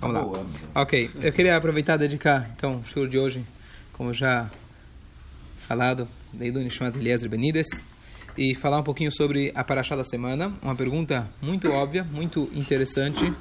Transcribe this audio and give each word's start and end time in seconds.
Vamos 0.00 0.16
lá. 0.16 0.46
Ok, 0.74 1.10
eu 1.22 1.32
queria 1.32 1.56
aproveitar 1.56 1.96
e 1.96 1.98
dedicar, 1.98 2.50
então, 2.56 2.78
o 2.78 2.84
show 2.86 3.06
de 3.06 3.18
hoje, 3.18 3.44
como 3.92 4.14
já 4.14 4.50
falado, 5.58 6.08
Leilu 6.32 6.60
Nishmat 6.60 6.96
Eliezer 6.96 7.28
Benides, 7.28 7.84
e 8.36 8.54
falar 8.54 8.78
um 8.78 8.82
pouquinho 8.82 9.12
sobre 9.12 9.52
a 9.54 9.62
Paraxá 9.62 9.94
da 9.94 10.04
semana. 10.04 10.52
Uma 10.62 10.74
pergunta 10.74 11.30
muito 11.42 11.70
óbvia, 11.70 12.02
muito 12.04 12.50
interessante 12.54 13.32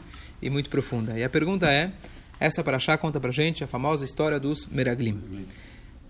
e 0.42 0.50
muito 0.50 0.70
profunda. 0.70 1.18
E 1.18 1.24
a 1.24 1.30
pergunta 1.30 1.72
é, 1.72 1.92
essa 2.40 2.64
Paraxá 2.64 2.98
conta 2.98 3.20
pra 3.20 3.32
gente 3.32 3.64
a 3.64 3.68
famosa 3.68 4.04
história 4.04 4.40
dos 4.40 4.66
Meraglim. 4.68 5.46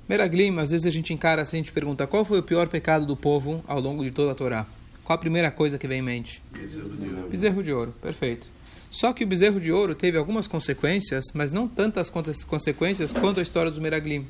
Meraglim, 0.07 0.57
às 0.57 0.71
vezes 0.71 0.88
a 0.88 0.91
gente 0.91 1.13
encara 1.13 1.43
assim, 1.43 1.57
a 1.57 1.59
gente 1.59 1.71
pergunta, 1.71 2.07
qual 2.07 2.25
foi 2.25 2.39
o 2.39 2.43
pior 2.43 2.68
pecado 2.68 3.05
do 3.05 3.16
povo 3.16 3.63
ao 3.68 3.79
longo 3.79 4.04
de 4.04 4.09
toda 4.09 4.31
a 4.31 4.36
Torá? 4.36 4.66
Qual 5.04 5.16
a 5.16 5.20
primeira 5.20 5.52
coisa 5.52 5.77
que 5.77 5.88
vem 5.88 6.00
em 6.00 6.04
mente? 6.04 6.41
Bezerro 6.52 6.89
de 6.89 7.09
ouro. 7.09 7.29
Bezerro 7.29 7.63
de 7.63 7.73
ouro, 7.73 7.95
perfeito. 8.02 8.47
Só 8.91 9.13
que 9.13 9.23
o 9.23 9.27
bezerro 9.27 9.59
de 9.59 9.71
ouro 9.71 9.93
teve 9.93 10.17
algumas 10.17 10.47
consequências, 10.47 11.25
mas 11.33 11.51
não 11.51 11.67
tantas 11.67 12.09
consequências 12.09 13.14
quanto 13.14 13.39
a 13.39 13.43
história 13.43 13.69
dos 13.69 13.79
Meraglim. 13.79 14.27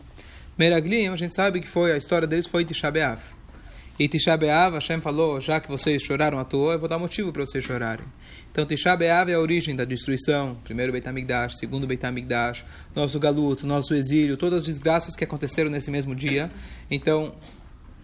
Meraglim, 0.58 1.08
a 1.08 1.16
gente 1.16 1.34
sabe 1.34 1.62
que 1.62 1.68
foi 1.68 1.94
a 1.94 1.98
história 1.98 2.28
deles 2.28 2.46
foi 2.46 2.66
Tisha 2.66 2.92
B'Av. 2.92 3.22
E 3.98 4.08
Tisha 4.08 4.36
B'Av, 4.36 4.76
Hashem 4.76 5.00
falou, 5.00 5.40
já 5.40 5.60
que 5.60 5.70
vocês 5.70 6.02
choraram 6.02 6.40
à 6.40 6.44
toa, 6.44 6.74
eu 6.74 6.80
vou 6.80 6.90
dar 6.90 6.98
motivo 6.98 7.32
para 7.32 7.46
vocês 7.46 7.64
chorarem. 7.64 8.06
Então 8.52 8.66
Tisha 8.66 8.96
B'Av 8.96 9.30
é 9.30 9.36
a 9.36 9.40
origem 9.40 9.76
da 9.76 9.86
destruição, 9.86 10.58
primeiro 10.64 10.92
Beit 10.92 11.08
HaMikdash, 11.08 11.58
segundo 11.58 11.88
Beit 11.88 12.06
HaMikdash, 12.06 12.66
nosso 12.96 13.20
galuto, 13.20 13.66
nosso 13.66 13.94
exílio, 13.94 14.36
todas 14.36 14.60
as 14.60 14.66
desgraças 14.66 15.16
que 15.16 15.24
aconteceram 15.24 15.70
nesse 15.70 15.90
mesmo 15.92 16.14
dia. 16.14 16.50
Então, 16.92 17.34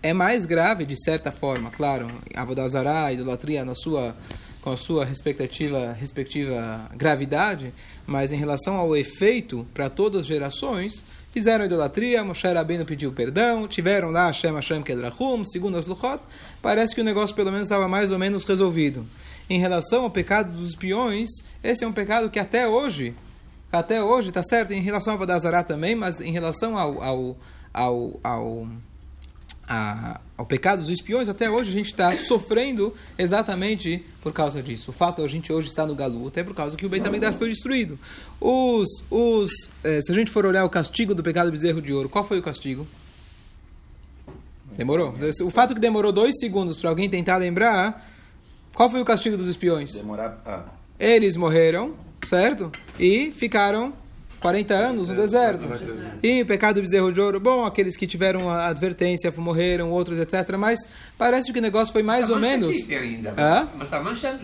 é 0.01 0.13
mais 0.13 0.45
grave 0.45 0.85
de 0.85 1.01
certa 1.01 1.31
forma, 1.31 1.71
claro, 1.71 2.07
Avodazará, 2.33 3.11
idolatria 3.11 3.65
na 3.65 3.73
sua 3.73 4.15
com 4.65 4.71
a 4.71 4.77
sua 4.77 5.05
respectiva, 5.05 5.93
respectiva 5.93 6.89
gravidade, 6.95 7.71
mas 8.07 8.33
em 8.33 8.35
relação 8.35 8.77
ao 8.77 8.97
efeito 8.97 9.63
para 9.75 9.91
todas 9.91 10.21
as 10.21 10.25
gerações, 10.25 11.05
fizeram 11.31 11.65
idolatria, 11.65 12.23
Moshe 12.23 12.47
Rabbeinu 12.47 12.83
pediu 12.83 13.13
perdão, 13.13 13.67
tiveram 13.67 14.09
lá 14.09 14.25
Hashem 14.25 14.55
Hashem 14.55 14.81
Kedrachum, 14.81 15.45
segundo 15.45 15.77
as 15.77 15.85
Luchot, 15.85 16.19
parece 16.63 16.95
que 16.95 17.01
o 17.01 17.03
negócio 17.03 17.35
pelo 17.35 17.51
menos 17.51 17.67
estava 17.67 17.87
mais 17.87 18.09
ou 18.09 18.17
menos 18.17 18.43
resolvido. 18.43 19.05
Em 19.47 19.59
relação 19.59 20.01
ao 20.01 20.09
pecado 20.09 20.51
dos 20.51 20.69
espiões, 20.69 21.29
esse 21.63 21.83
é 21.83 21.87
um 21.87 21.93
pecado 21.93 22.27
que 22.31 22.39
até 22.39 22.67
hoje, 22.67 23.13
até 23.71 24.01
hoje, 24.01 24.29
está 24.29 24.41
certo, 24.41 24.73
em 24.73 24.81
relação 24.81 25.13
ao 25.13 25.19
Vodazará 25.19 25.61
também, 25.61 25.93
mas 25.93 26.19
em 26.21 26.31
relação 26.31 26.75
ao, 26.75 27.03
ao, 27.03 27.37
ao, 27.71 28.19
ao 28.23 28.67
a, 29.67 30.19
ao 30.37 30.45
pecado 30.45 30.79
dos 30.79 30.89
espiões, 30.89 31.27
até 31.27 31.49
hoje 31.49 31.69
a 31.69 31.73
gente 31.73 31.87
está 31.87 32.13
sofrendo 32.15 32.93
exatamente 33.17 34.05
por 34.21 34.31
causa 34.33 34.61
disso. 34.61 34.91
O 34.91 34.93
fato 34.93 35.17
de 35.17 35.25
a 35.25 35.27
gente 35.27 35.51
hoje 35.51 35.67
estar 35.67 35.85
no 35.85 35.95
Galu 35.95 36.27
até 36.27 36.43
por 36.43 36.53
causa 36.53 36.77
que 36.77 36.85
o 36.85 36.89
Beit 36.89 37.05
HaMikdash 37.07 37.35
foi 37.35 37.49
destruído. 37.49 37.97
Os, 38.39 38.87
os, 39.09 39.49
eh, 39.83 40.01
se 40.01 40.11
a 40.11 40.15
gente 40.15 40.31
for 40.31 40.45
olhar 40.45 40.65
o 40.65 40.69
castigo 40.69 41.15
do 41.15 41.23
pecado 41.23 41.47
do 41.47 41.51
bezerro 41.51 41.81
de 41.81 41.93
ouro, 41.93 42.09
qual 42.09 42.23
foi 42.23 42.37
o 42.39 42.41
castigo? 42.41 42.87
Demorou. 44.75 45.13
O 45.41 45.49
fato 45.49 45.73
que 45.73 45.79
demorou 45.79 46.11
dois 46.11 46.35
segundos 46.37 46.77
para 46.77 46.89
alguém 46.89 47.09
tentar 47.09 47.37
lembrar, 47.37 48.11
qual 48.73 48.89
foi 48.89 49.01
o 49.01 49.05
castigo 49.05 49.37
dos 49.37 49.47
espiões? 49.47 49.93
Demorar. 49.93 50.41
Ah. 50.45 50.63
Eles 50.99 51.37
morreram, 51.37 51.95
certo? 52.25 52.71
E 52.99 53.31
ficaram 53.31 53.93
40 54.39 54.73
anos 54.73 55.09
no 55.09 55.15
deserto. 55.15 55.67
E 56.21 56.41
o 56.41 56.45
pecado 56.45 56.75
do 56.75 56.81
bezerro 56.81 57.11
de 57.11 57.19
ouro, 57.19 57.39
bom, 57.39 57.65
aqueles 57.65 57.95
que 57.97 58.05
tiveram 58.05 58.49
a 58.49 58.67
advertência 58.67 59.31
morreram, 59.37 59.91
outros, 59.91 60.19
etc. 60.19 60.55
Mas 60.57 60.79
parece 61.17 61.51
que 61.51 61.59
o 61.59 61.61
negócio 61.61 61.91
foi 61.91 62.03
mais 62.03 62.29
ou 62.29 62.37
menos. 62.39 62.69
Hã? 63.37 63.67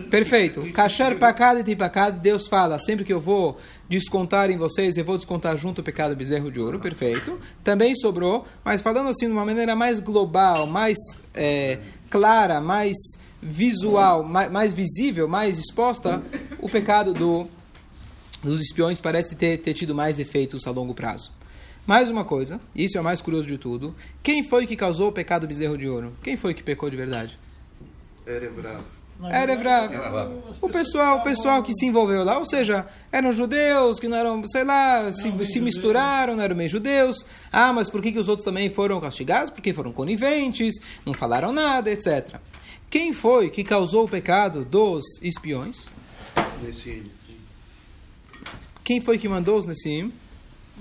Perfeito. 0.09 0.71
Kasher 0.73 1.17
pacado 1.19 1.59
e 1.59 1.63
tipacado, 1.63 2.19
Deus 2.19 2.47
fala, 2.47 2.79
sempre 2.79 3.03
que 3.05 3.13
eu 3.13 3.19
vou 3.19 3.57
descontar 3.87 4.49
em 4.49 4.57
vocês, 4.57 4.95
eu 4.95 5.03
vou 5.03 5.17
descontar 5.17 5.57
junto 5.57 5.81
o 5.81 5.83
pecado 5.83 6.11
do 6.11 6.17
bezerro 6.17 6.49
de 6.49 6.59
ouro, 6.59 6.79
perfeito. 6.79 7.39
Também 7.63 7.93
sobrou, 7.95 8.45
mas 8.63 8.81
falando 8.81 9.09
assim 9.09 9.25
de 9.25 9.33
uma 9.33 9.45
maneira 9.45 9.75
mais 9.75 9.99
global, 9.99 10.65
mais 10.65 10.97
é, 11.35 11.79
clara, 12.09 12.61
mais 12.61 12.95
visual, 13.41 14.23
mais, 14.23 14.51
mais 14.51 14.73
visível, 14.73 15.27
mais 15.27 15.57
exposta, 15.57 16.21
o 16.59 16.69
pecado 16.69 17.13
do 17.13 17.47
dos 18.43 18.61
espiões 18.61 18.99
parece 18.99 19.35
ter, 19.35 19.57
ter 19.57 19.73
tido 19.73 19.93
mais 19.93 20.19
efeitos 20.19 20.65
a 20.67 20.71
longo 20.71 20.93
prazo. 20.93 21.31
Mais 21.85 22.09
uma 22.09 22.23
coisa, 22.23 22.61
isso 22.75 22.97
é 22.97 23.01
o 23.01 23.03
mais 23.03 23.21
curioso 23.21 23.47
de 23.47 23.57
tudo. 23.57 23.95
Quem 24.21 24.43
foi 24.43 24.67
que 24.67 24.75
causou 24.75 25.09
o 25.09 25.11
pecado 25.11 25.41
do 25.41 25.47
bezerro 25.47 25.77
de 25.77 25.87
ouro? 25.87 26.13
Quem 26.21 26.37
foi 26.37 26.53
que 26.53 26.61
pecou 26.61 26.89
de 26.89 26.95
verdade? 26.95 27.39
Erevrava. 28.25 28.85
Erevrava. 29.29 30.31
O 30.61 30.69
pessoal, 30.69 31.17
o 31.17 31.21
pessoal 31.21 31.61
que 31.61 31.73
se 31.73 31.85
envolveu 31.85 32.23
lá, 32.23 32.39
ou 32.39 32.45
seja, 32.45 32.87
eram 33.11 33.31
judeus 33.31 33.99
que 33.99 34.07
não 34.07 34.17
eram, 34.17 34.47
sei 34.47 34.63
lá, 34.63 35.11
se, 35.11 35.45
se 35.45 35.59
misturaram, 35.59 36.35
não 36.35 36.43
eram 36.43 36.55
meio 36.55 36.69
judeus. 36.69 37.25
Ah, 37.51 37.71
mas 37.71 37.89
por 37.89 38.01
que, 38.01 38.11
que 38.11 38.19
os 38.19 38.27
outros 38.27 38.45
também 38.45 38.69
foram 38.69 38.99
castigados? 38.99 39.51
Porque 39.51 39.73
foram 39.73 39.91
coniventes, 39.91 40.75
não 41.05 41.13
falaram 41.13 41.51
nada, 41.51 41.91
etc. 41.91 42.39
Quem 42.89 43.13
foi 43.13 43.49
que 43.49 43.63
causou 43.63 44.05
o 44.05 44.09
pecado 44.09 44.65
dos 44.65 45.03
espiões? 45.21 45.91
Nesse 46.63 47.03
quem 48.91 48.99
foi 48.99 49.17
que 49.17 49.29
mandou 49.29 49.57
os 49.57 49.65
Nessim? 49.65 50.11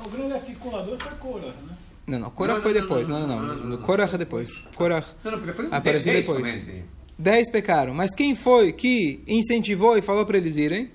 O 0.04 0.08
grande 0.08 0.32
articulador 0.32 0.98
foi 0.98 1.12
Korah, 1.12 1.46
né? 1.46 1.76
Não, 2.08 2.18
não, 2.18 2.30
Korah 2.30 2.60
foi 2.60 2.72
depois. 2.72 3.06
Não, 3.06 3.24
não, 3.24 3.40
não. 3.40 3.76
Korah 3.78 4.10
é 4.12 4.18
depois. 4.18 4.50
Korah 4.74 5.04
apareceu 5.70 6.12
depois. 6.12 6.58
Dez 7.16 7.48
pecaram. 7.48 7.94
Mas 7.94 8.12
quem 8.12 8.34
foi 8.34 8.72
que 8.72 9.22
incentivou 9.28 9.96
e 9.96 10.02
falou 10.02 10.26
para 10.26 10.38
eles 10.38 10.56
irem? 10.56 10.90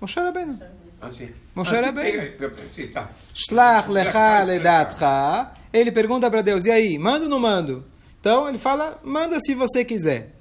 Moshe 0.00 0.18
Rabbeinu. 0.18 0.58
Ah, 1.00 1.10
Moshe 1.54 1.76
ah, 1.76 1.82
Rabbeinu. 1.82 2.32
Shlach 3.32 3.88
lecha 3.88 4.42
ledatcha. 4.42 5.52
Ele 5.72 5.92
pergunta 5.92 6.28
para 6.28 6.42
Deus, 6.42 6.64
e 6.64 6.72
aí, 6.72 6.98
mando 6.98 7.26
ou 7.26 7.30
não 7.30 7.38
mando? 7.38 7.84
Então 8.20 8.48
ele 8.48 8.58
fala, 8.58 8.98
manda 9.04 9.38
se 9.38 9.54
você 9.54 9.84
quiser. 9.84 10.33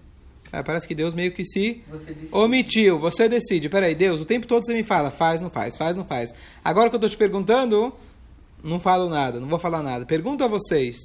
Ah, 0.53 0.64
parece 0.64 0.88
que 0.88 0.94
Deus 0.94 1.16
meio 1.16 1.31
que 1.31 1.44
se 1.44 1.81
você 1.90 2.16
omitiu. 2.31 3.00
Você 3.00 3.28
decide. 3.28 3.68
Peraí, 3.69 3.96
Deus, 3.96 4.22
o 4.22 4.25
tempo 4.25 4.46
todo 4.46 4.64
você 4.64 4.72
me 4.72 4.84
fala, 4.84 5.09
faz, 5.09 5.41
não 5.41 5.50
faz, 5.50 5.75
faz, 5.75 5.96
não 5.96 6.06
faz. 6.06 6.31
Agora 6.64 6.90
que 6.91 6.96
eu 6.96 6.97
estou 6.97 7.09
te 7.09 7.18
perguntando, 7.18 7.91
não 8.63 8.80
falo 8.80 9.09
nada, 9.09 9.40
não 9.40 9.47
vou 9.47 9.58
falar 9.58 9.81
nada. 9.81 10.06
Pergunto 10.06 10.44
a 10.44 10.47
vocês. 10.47 10.96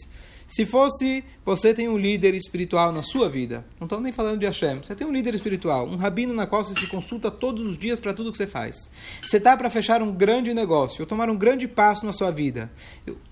Se 0.46 0.66
fosse, 0.66 1.24
você 1.46 1.72
tem 1.72 1.88
um 1.88 1.96
líder 1.96 2.34
espiritual 2.34 2.92
na 2.92 3.02
sua 3.02 3.28
vida, 3.28 3.66
não 3.78 3.84
estamos 3.84 4.02
nem 4.02 4.12
falando 4.12 4.40
de 4.40 4.46
Hashem, 4.46 4.78
você 4.82 4.94
tem 4.94 5.06
um 5.06 5.12
líder 5.12 5.34
espiritual, 5.34 5.86
um 5.86 5.96
rabino 5.96 6.32
na 6.32 6.46
qual 6.46 6.64
você 6.64 6.74
se 6.74 6.86
consulta 6.86 7.30
todos 7.30 7.66
os 7.66 7.76
dias 7.76 8.00
para 8.00 8.14
tudo 8.14 8.32
que 8.32 8.38
você 8.38 8.46
faz. 8.46 8.90
Você 9.22 9.36
está 9.36 9.54
para 9.58 9.68
fechar 9.68 10.00
um 10.00 10.10
grande 10.10 10.54
negócio, 10.54 11.02
ou 11.02 11.06
tomar 11.06 11.28
um 11.28 11.36
grande 11.36 11.68
passo 11.68 12.06
na 12.06 12.14
sua 12.14 12.30
vida, 12.30 12.70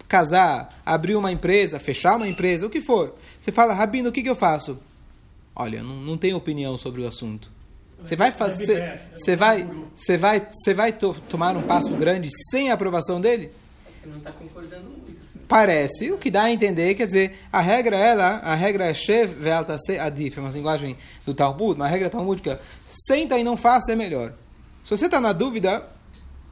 casar, 0.06 0.78
abrir 0.84 1.16
uma 1.16 1.32
empresa, 1.32 1.80
fechar 1.80 2.16
uma 2.16 2.28
empresa, 2.28 2.66
o 2.66 2.70
que 2.70 2.82
for. 2.82 3.14
Você 3.40 3.50
fala, 3.50 3.72
rabino, 3.72 4.10
o 4.10 4.12
que, 4.12 4.22
que 4.22 4.28
eu 4.28 4.36
faço? 4.36 4.78
Olha, 5.56 5.82
não, 5.82 5.96
não 5.96 6.18
tenho 6.18 6.36
opinião 6.36 6.76
sobre 6.76 7.02
o 7.02 7.08
assunto. 7.08 7.50
Você 8.02 8.14
vai 8.14 8.30
fazer, 8.30 9.00
você 9.14 9.34
vai, 9.34 9.66
você 9.94 10.18
vai, 10.18 10.46
você 10.52 10.74
vai 10.74 10.92
to, 10.92 11.14
tomar 11.28 11.56
um 11.56 11.62
passo 11.62 11.96
grande 11.96 12.28
sem 12.50 12.70
a 12.70 12.74
aprovação 12.74 13.20
dele? 13.20 13.50
Não 14.04 14.18
está 14.18 14.30
concordando 14.30 14.90
muito. 14.90 15.16
Parece, 15.48 16.10
o 16.10 16.18
que 16.18 16.30
dá 16.30 16.42
a 16.42 16.50
entender, 16.50 16.94
quer 16.94 17.06
dizer, 17.06 17.38
a 17.52 17.60
regra 17.60 17.96
ela, 17.96 18.38
a 18.38 18.54
regra 18.54 18.86
é 18.86 18.94
shev 18.94 19.36
se 19.78 19.98
adif, 19.98 20.38
é 20.38 20.42
uma 20.42 20.50
linguagem 20.50 20.96
do 21.24 21.32
Talmud, 21.32 21.76
uma 21.76 21.86
regra 21.86 22.10
talmúdica, 22.10 22.60
senta 22.88 23.38
e 23.38 23.44
não 23.44 23.56
faça 23.56 23.92
é 23.92 23.96
melhor. 23.96 24.34
Se 24.82 24.90
você 24.90 25.06
está 25.06 25.20
na 25.20 25.32
dúvida, 25.32 25.88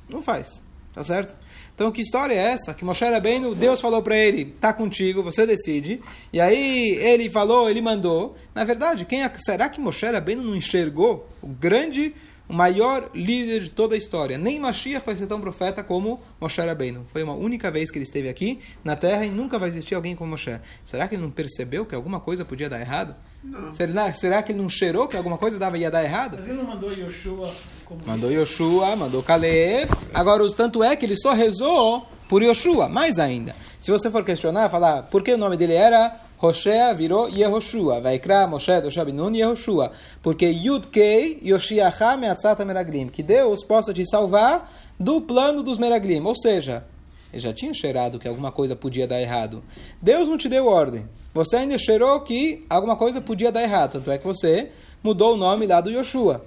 não 0.09 0.23
faz, 0.23 0.63
tá 0.93 1.03
certo? 1.03 1.35
Então, 1.75 1.91
que 1.91 2.01
história 2.01 2.35
é 2.35 2.53
essa? 2.53 2.73
Que 2.73 2.85
Moshe 2.85 3.05
Rabbeinu, 3.05 3.53
Deus 3.53 3.81
falou 3.81 4.01
para 4.01 4.17
ele, 4.17 4.45
tá 4.45 4.73
contigo, 4.73 5.25
você 5.25 5.45
decide. 5.45 6.01
E 6.33 6.41
aí 6.41 6.97
ele 7.01 7.29
falou, 7.29 7.69
ele 7.69 7.81
mandou. 7.83 8.37
Na 8.55 8.63
verdade, 8.63 9.05
quem 9.05 9.25
é, 9.25 9.33
será 9.39 9.69
que 9.69 9.81
Moshe 9.81 10.07
Rabbeinu 10.07 10.43
não 10.43 10.55
enxergou 10.55 11.29
o 11.43 11.49
grande, 11.49 12.15
o 12.49 12.55
maior 12.55 13.11
líder 13.13 13.61
de 13.61 13.71
toda 13.71 13.97
a 13.97 13.99
história? 13.99 14.39
Nem 14.39 14.61
Mashiach 14.61 15.05
vai 15.05 15.17
ser 15.17 15.27
tão 15.27 15.41
profeta 15.41 15.83
como 15.83 16.21
Moshe 16.41 16.61
Rabbeinu. 16.61 17.05
Foi 17.07 17.25
uma 17.25 17.35
única 17.35 17.73
vez 17.73 17.91
que 17.91 17.99
ele 17.99 18.05
esteve 18.05 18.29
aqui 18.29 18.61
na 18.85 18.95
Terra 18.95 19.27
e 19.27 19.31
nunca 19.31 19.59
vai 19.59 19.69
existir 19.69 19.97
alguém 19.97 20.15
como 20.15 20.31
Moshe. 20.31 20.61
Será 20.87 21.09
que 21.09 21.17
ele 21.17 21.23
não 21.23 21.31
percebeu 21.31 21.85
que 21.85 21.95
alguma 21.97 22.21
coisa 22.21 22.45
podia 22.45 22.71
dar 22.71 22.81
errado? 22.81 23.17
Não. 23.45 23.73
Será, 23.73 24.13
será 24.15 24.43
que 24.43 24.53
ele 24.53 24.63
não 24.63 24.71
cheirou 24.71 25.07
que 25.07 25.17
alguma 25.17 25.37
coisa 25.37 25.59
dava, 25.59 25.77
ia 25.77 25.91
dar 25.91 26.03
errado? 26.03 26.37
Mas 26.37 26.49
ele 26.49 26.57
não 26.57 26.65
mandou 26.65 26.91
Yoshua 26.91 27.53
como 27.85 28.01
Mandou 28.07 28.33
Yoshua, 28.33 28.97
mandou 28.97 29.23
Caleb. 29.23 29.91
Agora, 30.13 30.43
o 30.43 30.51
tanto 30.51 30.83
é 30.83 30.97
que 30.97 31.05
ele 31.05 31.17
só 31.17 31.33
rezou 31.33 32.07
por 32.29 32.43
Yoshua, 32.43 32.89
mais 32.89 33.19
ainda. 33.19 33.55
Se 33.79 33.91
você 33.91 34.11
for 34.11 34.25
questionar, 34.25 34.71
falar 34.71 35.03
por 35.05 35.23
que 35.23 35.33
o 35.35 35.39
nome 35.39 35.57
dele 35.57 35.75
era 35.75 36.19
Hoshea, 36.41 36.95
virou 36.95 37.29
Yehoshua. 37.29 38.01
Vai 38.01 38.19
criar 38.19 38.47
Moshe, 38.47 38.81
Doshua 38.81 39.05
Binun, 39.05 39.35
Yehoshua. 39.35 39.93
Porque 40.23 40.47
Yud 40.47 40.89
Kei, 40.89 41.41
Yoshiacha, 41.45 42.17
Meatzata 42.17 42.65
Meraglim. 42.65 43.09
Que 43.09 43.23
Deus 43.23 43.63
possa 43.63 43.93
te 43.93 44.09
salvar 44.09 44.73
do 44.99 45.21
plano 45.21 45.63
dos 45.63 45.79
Meraglim. 45.79 46.21
Ou 46.25 46.35
seja, 46.35 46.85
ele 47.33 47.41
já 47.41 47.53
tinha 47.53 47.75
cheirado 47.75 48.19
que 48.19 48.27
alguma 48.27 48.51
coisa 48.51 48.75
podia 48.75 49.07
dar 49.07 49.21
errado. 49.21 49.63
Deus 50.01 50.29
não 50.29 50.39
te 50.39 50.49
deu 50.49 50.67
ordem. 50.67 51.07
Você 51.35 51.57
ainda 51.57 51.77
cheirou 51.77 52.21
que 52.21 52.65
alguma 52.71 52.97
coisa 52.97 53.21
podia 53.21 53.51
dar 53.53 53.63
errado. 53.63 53.95
Tanto 53.95 54.11
é 54.11 54.17
que 54.19 54.25
você 54.27 54.71
mudou 55.03 55.35
o 55.35 55.37
nome 55.37 55.67
lá 55.67 55.81
do 55.81 55.91
Yoshua. 55.91 56.45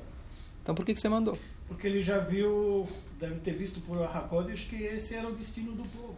Então 0.63 0.73
por 0.73 0.85
que, 0.85 0.93
que 0.93 0.99
você 1.01 1.09
mandou? 1.09 1.37
porque 1.67 1.85
ele 1.85 2.01
já 2.01 2.17
viu, 2.19 2.87
deve 3.19 3.35
ter 3.41 3.51
visto 3.51 3.81
por 3.81 4.01
Hakodesh 4.01 4.63
que 4.69 4.81
esse 4.83 5.13
era 5.15 5.27
o 5.27 5.33
destino 5.35 5.73
do 5.73 5.83
povo. 5.89 6.15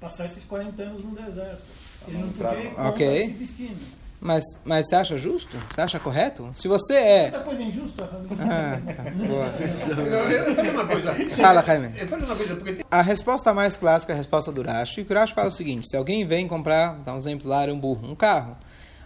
Passar 0.00 0.26
esses 0.26 0.44
40 0.44 0.80
anos 0.80 1.04
no 1.04 1.10
deserto. 1.10 1.62
Ele 2.06 2.18
não 2.18 2.28
podia 2.28 2.60
ir 2.60 2.68
contra 2.68 2.88
Ok. 2.90 3.16
esse 3.16 3.32
destino. 3.32 3.76
Mas, 4.20 4.42
mas 4.64 4.88
você 4.88 4.96
acha 4.96 5.18
justo? 5.18 5.56
Você 5.72 5.80
acha 5.80 6.00
correto? 6.00 6.50
Se 6.54 6.66
você 6.66 6.94
é... 6.94 7.22
Muita 7.22 7.40
coisa 7.40 7.62
injusta, 7.62 8.04
Rabino. 8.04 8.36
Ah, 8.42 8.80
tá. 8.86 9.10
Boa. 9.26 9.54
Eu, 10.06 10.30
eu 10.30 10.54
falo 10.54 10.70
uma 10.70 10.86
coisa. 10.86 11.14
Fala, 11.36 11.62
Jaime. 11.62 11.92
Eu 11.96 12.08
falo 12.08 12.24
uma 12.24 12.36
coisa, 12.36 12.54
porque 12.56 12.72
tem 12.74 12.84
A 12.90 13.02
resposta 13.02 13.52
mais 13.52 13.76
clássica 13.76 14.12
é 14.12 14.14
a 14.14 14.16
resposta 14.16 14.50
do 14.50 14.62
Rashi. 14.62 15.06
O 15.08 15.14
Rashi 15.14 15.34
fala 15.34 15.48
o 15.48 15.52
seguinte: 15.52 15.88
se 15.88 15.96
alguém 15.96 16.26
vem 16.26 16.48
comprar, 16.48 16.94
dá 17.04 17.12
um 17.14 17.18
exemplo 17.18 17.48
lá, 17.48 17.64
um 17.64 17.78
burro, 17.78 18.10
um 18.10 18.14
carro. 18.14 18.56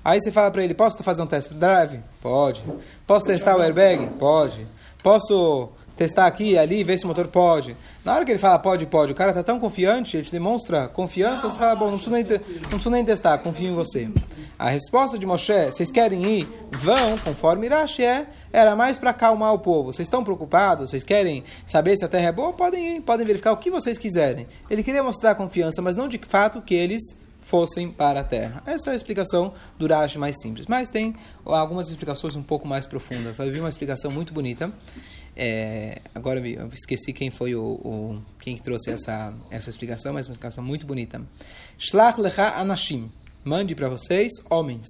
Aí 0.05 0.21
você 0.21 0.31
fala 0.31 0.51
para 0.51 0.63
ele: 0.63 0.75
posso 0.75 1.03
fazer 1.03 1.23
um 1.23 1.27
test 1.27 1.53
drive? 1.53 2.01
Pode. 2.23 2.63
Posso 3.07 3.27
testar 3.27 3.57
o 3.57 3.61
airbag? 3.61 4.07
Pode. 4.19 4.67
Posso 5.03 5.71
testar 6.01 6.27
aqui 6.27 6.53
e 6.53 6.59
ali, 6.59 6.83
ver 6.83 6.97
se 6.99 7.05
o 7.05 7.09
motor 7.09 7.29
pode. 7.29 7.77
Na 8.03 8.15
hora 8.15 8.25
que 8.25 8.33
ele 8.33 8.39
fala 8.39 8.59
pode, 8.59 8.87
pode, 8.87 9.13
o 9.13 9.15
cara 9.15 9.35
tá 9.35 9.43
tão 9.43 9.61
confiante, 9.61 10.17
ele 10.17 10.25
te 10.25 10.33
demonstra 10.33 10.89
confiança, 10.89 11.51
você 11.51 11.59
fala: 11.59 11.77
bom, 11.77 11.91
não 11.91 11.99
preciso 11.99 12.11
nem, 12.11 12.25
não 12.25 12.69
preciso 12.71 12.91
nem 12.91 13.05
testar, 13.05 13.37
confio 13.39 13.71
em 13.71 13.75
você. 13.75 14.09
A 14.59 14.71
resposta 14.71 15.19
de 15.19 15.27
Moshe: 15.27 15.67
vocês 15.67 15.91
querem 15.91 16.25
ir? 16.25 16.49
Vão, 16.73 17.19
conforme 17.19 17.69
Rashi 17.69 18.03
é, 18.03 18.27
era 18.51 18.75
mais 18.75 18.99
para 18.99 19.11
acalmar 19.11 19.53
o 19.53 19.59
povo. 19.59 19.93
Vocês 19.93 20.07
estão 20.07 20.25
preocupados? 20.25 20.89
Vocês 20.89 21.05
querem 21.05 21.45
saber 21.67 21.95
se 21.99 22.05
a 22.05 22.09
terra 22.09 22.29
é 22.29 22.33
boa? 22.33 22.55
Podem 22.55 22.97
ir, 22.97 23.01
podem 23.03 23.27
verificar 23.27 23.53
o 23.53 23.59
que 23.59 23.71
vocês 23.71 23.99
quiserem. 23.99 24.47
Ele 24.71 24.83
queria 24.83 25.03
mostrar 25.03 25.35
confiança, 25.35 25.83
mas 25.83 25.97
não 25.97 26.09
de 26.09 26.19
fato 26.27 26.63
que 26.63 26.75
eles 26.75 27.03
fossem 27.43 27.91
para 27.91 28.21
a 28.21 28.25
terra. 28.25 28.63
Essa 28.65 28.91
é 28.91 28.93
a 28.93 28.97
explicação 28.97 29.53
do 29.79 29.87
Rashi 29.87 30.19
mais 30.19 30.37
simples. 30.41 30.67
Mas 30.67 30.89
tem 30.89 31.17
algumas 31.45 31.89
explicações 31.89 32.37
um 32.37 32.43
pouco 32.43 32.67
mais 32.67 32.87
profundas. 32.87 33.39
Eu 33.39 33.51
vi 33.51 33.59
uma 33.61 33.69
explicação 33.69 34.11
muito 34.11 34.33
bonita. 34.33 34.73
É, 35.43 36.03
agora 36.15 36.39
eu 36.47 36.69
esqueci 36.75 37.15
quem 37.15 37.31
foi 37.31 37.55
o, 37.55 37.63
o- 37.63 38.23
quem 38.41 38.57
que 38.57 38.63
trouxe 38.63 38.91
essa 38.91 39.33
essa 39.51 39.71
explicação, 39.71 40.13
mas 40.13 40.27
uma 40.27 40.33
explicação 40.33 40.63
muito 40.63 40.87
bonita. 40.87 41.23
Shlach 41.79 42.21
lecha 42.21 42.57
anashim. 42.61 43.11
Mande 43.43 43.75
para 43.75 43.89
vocês 43.89 44.33
homens. 44.51 44.87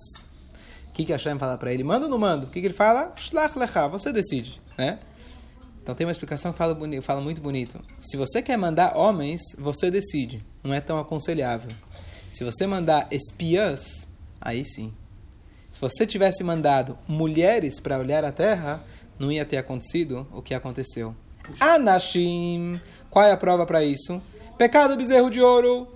O 0.89 0.93
que, 0.93 1.05
que 1.05 1.13
Hashem 1.13 1.39
fala 1.39 1.57
para 1.57 1.73
ele? 1.73 1.85
Manda 1.85 2.07
ou 2.07 2.11
não 2.11 2.19
manda? 2.19 2.47
O 2.47 2.51
que, 2.51 2.61
que 2.61 2.67
ele 2.67 2.75
fala? 2.75 3.15
Shlach 3.17 3.57
lecha, 3.57 3.87
você 3.87 4.13
decide. 4.13 4.61
Né? 4.77 4.99
Então 5.81 5.95
tem 5.95 6.05
uma 6.05 6.11
explicação 6.11 6.51
que 6.51 6.59
fala, 6.59 6.77
fala 7.01 7.21
muito 7.21 7.41
bonito. 7.41 7.81
Se 7.97 8.17
você 8.17 8.43
quer 8.43 8.57
mandar 8.59 8.97
homens, 8.97 9.41
você 9.57 9.89
decide. 9.89 10.45
Não 10.65 10.75
é 10.75 10.81
tão 10.81 10.99
aconselhável. 10.99 11.71
Se 12.33 12.43
você 12.43 12.67
mandar 12.67 13.07
espiãs, 13.13 14.09
aí 14.41 14.65
sim. 14.65 14.93
Se 15.71 15.81
você 15.81 16.05
tivesse 16.05 16.43
mandado 16.43 16.99
mulheres 17.07 17.79
para 17.79 17.97
olhar 17.99 18.25
a 18.25 18.33
terra, 18.33 18.83
não 19.21 19.31
ia 19.31 19.45
ter 19.45 19.59
acontecido 19.59 20.27
o 20.33 20.41
que 20.41 20.55
aconteceu. 20.55 21.15
Anashim. 21.61 22.81
Qual 23.11 23.25
é 23.25 23.33
a 23.33 23.37
prova 23.37 23.67
para 23.67 23.85
isso? 23.85 24.21
Pecado 24.57 24.97
bezerro 24.97 25.31
de 25.31 25.43
ouro. 25.43 25.87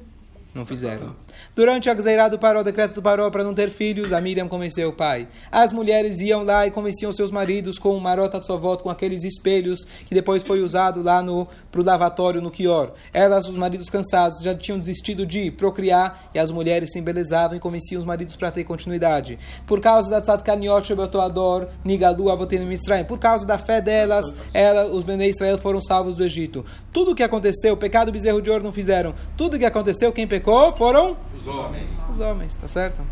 Não 0.55 0.67
fizeram. 0.67 1.17
Durante 1.55 1.88
a 1.88 1.94
Gzeirá 1.94 2.29
do 2.29 2.38
Paró, 2.38 2.61
o 2.61 2.64
decreto 2.64 2.94
do 2.94 3.02
Paró 3.02 3.31
para 3.31 3.44
não 3.44 3.55
ter 3.55 3.70
filhos, 3.70 4.12
a 4.12 4.20
Miriam 4.20 4.49
convenceu 4.49 4.88
o 4.88 4.93
pai. 4.93 5.29
As 5.50 5.73
mulheres 5.73 6.20
iam 6.20 6.44
lá 6.44 6.67
e 6.67 6.70
convenciam 6.70 7.12
seus 7.12 7.31
maridos 7.31 7.79
com 7.79 7.96
o 7.96 8.00
marota 8.00 8.41
de 8.41 8.46
sovot, 8.46 8.82
com 8.82 8.91
aqueles 8.91 9.25
espelhos 9.25 9.85
que 10.06 10.14
depois 10.14 10.43
foi 10.43 10.62
usado 10.62 11.02
lá 11.02 11.23
no 11.23 11.46
pro 11.70 11.82
lavatório 11.82 12.41
no 12.41 12.50
Kior. 12.50 12.93
Elas, 13.12 13.49
os 13.49 13.56
maridos 13.56 13.91
cansados, 13.91 14.43
já 14.43 14.55
tinham 14.55 14.79
desistido 14.79 15.26
de 15.26 15.50
procriar 15.50 16.31
e 16.35 16.38
as 16.38 16.50
mulheres 16.50 16.93
se 16.93 16.99
embelezavam 16.99 17.56
e 17.56 17.61
convenciam 17.61 17.99
os 17.99 18.05
maridos 18.05 18.37
para 18.37 18.50
ter 18.50 18.64
continuidade. 18.64 19.38
Por 19.67 19.81
causa 19.81 20.11
da 20.11 20.20
Tzadkaniot 20.20 20.87
Shebetoador, 20.87 21.69
Nigalu 21.85 22.31
Avotenu 22.31 22.67
Mitzrayim, 22.67 23.05
por 23.05 23.19
causa 23.19 23.46
da 23.46 23.58
fé 23.58 23.81
delas, 23.81 24.26
ela, 24.52 24.87
os 24.87 25.05
Bnei 25.05 25.31
Israel 25.31 25.58
foram 25.58 25.81
salvos 25.81 26.14
do 26.14 26.25
Egito. 26.25 26.64
Tudo 26.93 27.12
o 27.12 27.14
que 27.14 27.23
aconteceu, 27.23 27.75
o 27.75 27.76
pecado 27.76 28.12
bezerro 28.12 28.41
de 28.41 28.50
ouro 28.50 28.64
não 28.64 28.73
fizeram. 28.73 29.14
Tudo 29.37 29.56
o 29.56 29.58
que 29.58 29.64
aconteceu, 29.64 30.12
quem 30.12 30.26
pecou 30.26 30.73
foram 30.76 31.17
os 31.39 31.47
homens. 31.47 31.89
os 32.11 32.19
homens, 32.21 32.55
tá 32.55 32.69
certo? 32.69 33.03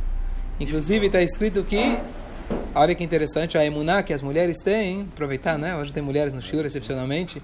Inclusive 0.61 1.07
está 1.07 1.21
escrito 1.23 1.65
que, 1.65 1.99
olha 2.75 2.95
que 2.95 3.03
interessante, 3.03 3.57
a 3.59 3.65
emuná 3.65 4.03
que 4.03 4.13
as 4.13 4.23
mulheres 4.23 4.59
têm, 4.59 5.09
aproveitar, 5.13 5.59
né? 5.59 5.77
Hoje 5.77 5.93
tem 5.93 6.03
mulheres 6.03 6.35
no 6.35 6.43
shiur, 6.43 6.65
excepcionalmente. 6.65 7.43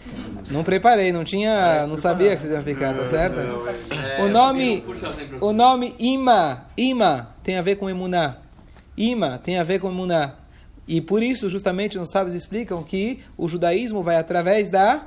Não 0.50 0.62
preparei, 0.62 1.12
não 1.12 1.24
tinha, 1.24 1.86
não 1.86 1.96
sabia 1.96 2.34
que 2.36 2.42
vocês 2.42 2.52
iam 2.52 2.62
ficar, 2.62 2.94
tá 2.94 3.06
certo? 3.06 3.40
É, 3.90 4.22
O 4.22 4.28
nome, 4.28 4.82
puxa 4.82 5.12
sempre 5.12 5.38
o 5.40 5.52
nome 5.52 5.94
Ima, 5.98 6.66
Ima 6.76 7.34
tem 7.42 7.56
a 7.56 7.62
ver 7.62 7.76
com 7.76 7.88
emuná. 7.88 8.36
Ima 8.96 9.38
tem 9.38 9.58
a 9.58 9.64
ver 9.64 9.80
com 9.80 9.88
emuná. 9.88 10.34
E 10.86 11.00
por 11.00 11.22
isso, 11.22 11.48
justamente, 11.50 11.98
os 11.98 12.10
sábios 12.10 12.34
explicam 12.34 12.82
que 12.82 13.20
o 13.36 13.46
judaísmo 13.46 14.02
vai 14.02 14.16
através 14.16 14.70
da 14.70 15.02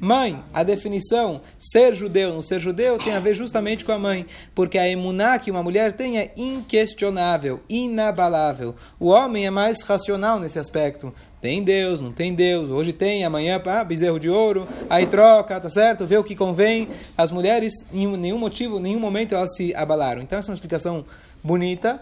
Mãe, 0.00 0.42
a 0.54 0.62
definição 0.62 1.40
ser 1.58 1.94
judeu, 1.94 2.32
não 2.32 2.40
ser 2.42 2.60
judeu, 2.60 2.98
tem 2.98 3.14
a 3.14 3.20
ver 3.20 3.34
justamente 3.34 3.84
com 3.84 3.92
a 3.92 3.98
mãe. 3.98 4.26
Porque 4.54 4.78
a 4.78 4.88
emuná 4.88 5.38
que 5.38 5.50
uma 5.50 5.62
mulher 5.62 5.92
tem 5.92 6.18
é 6.18 6.32
inquestionável, 6.36 7.60
inabalável. 7.68 8.74
O 8.98 9.08
homem 9.08 9.46
é 9.46 9.50
mais 9.50 9.82
racional 9.82 10.38
nesse 10.38 10.58
aspecto. 10.58 11.12
Tem 11.40 11.62
Deus, 11.62 12.00
não 12.00 12.12
tem 12.12 12.34
Deus. 12.34 12.70
Hoje 12.70 12.92
tem, 12.92 13.24
amanhã, 13.24 13.60
ah, 13.66 13.84
bezerro 13.84 14.18
de 14.18 14.28
ouro. 14.30 14.66
Aí 14.90 15.06
troca, 15.06 15.60
tá 15.60 15.70
certo? 15.70 16.04
Vê 16.06 16.16
o 16.16 16.24
que 16.24 16.34
convém. 16.34 16.88
As 17.16 17.30
mulheres, 17.30 17.72
em 17.92 18.06
nenhum 18.16 18.38
motivo, 18.38 18.78
em 18.78 18.82
nenhum 18.82 19.00
momento, 19.00 19.34
elas 19.34 19.54
se 19.56 19.74
abalaram. 19.74 20.22
Então, 20.22 20.38
essa 20.38 20.50
é 20.50 20.52
uma 20.52 20.56
explicação 20.56 21.04
bonita. 21.42 22.00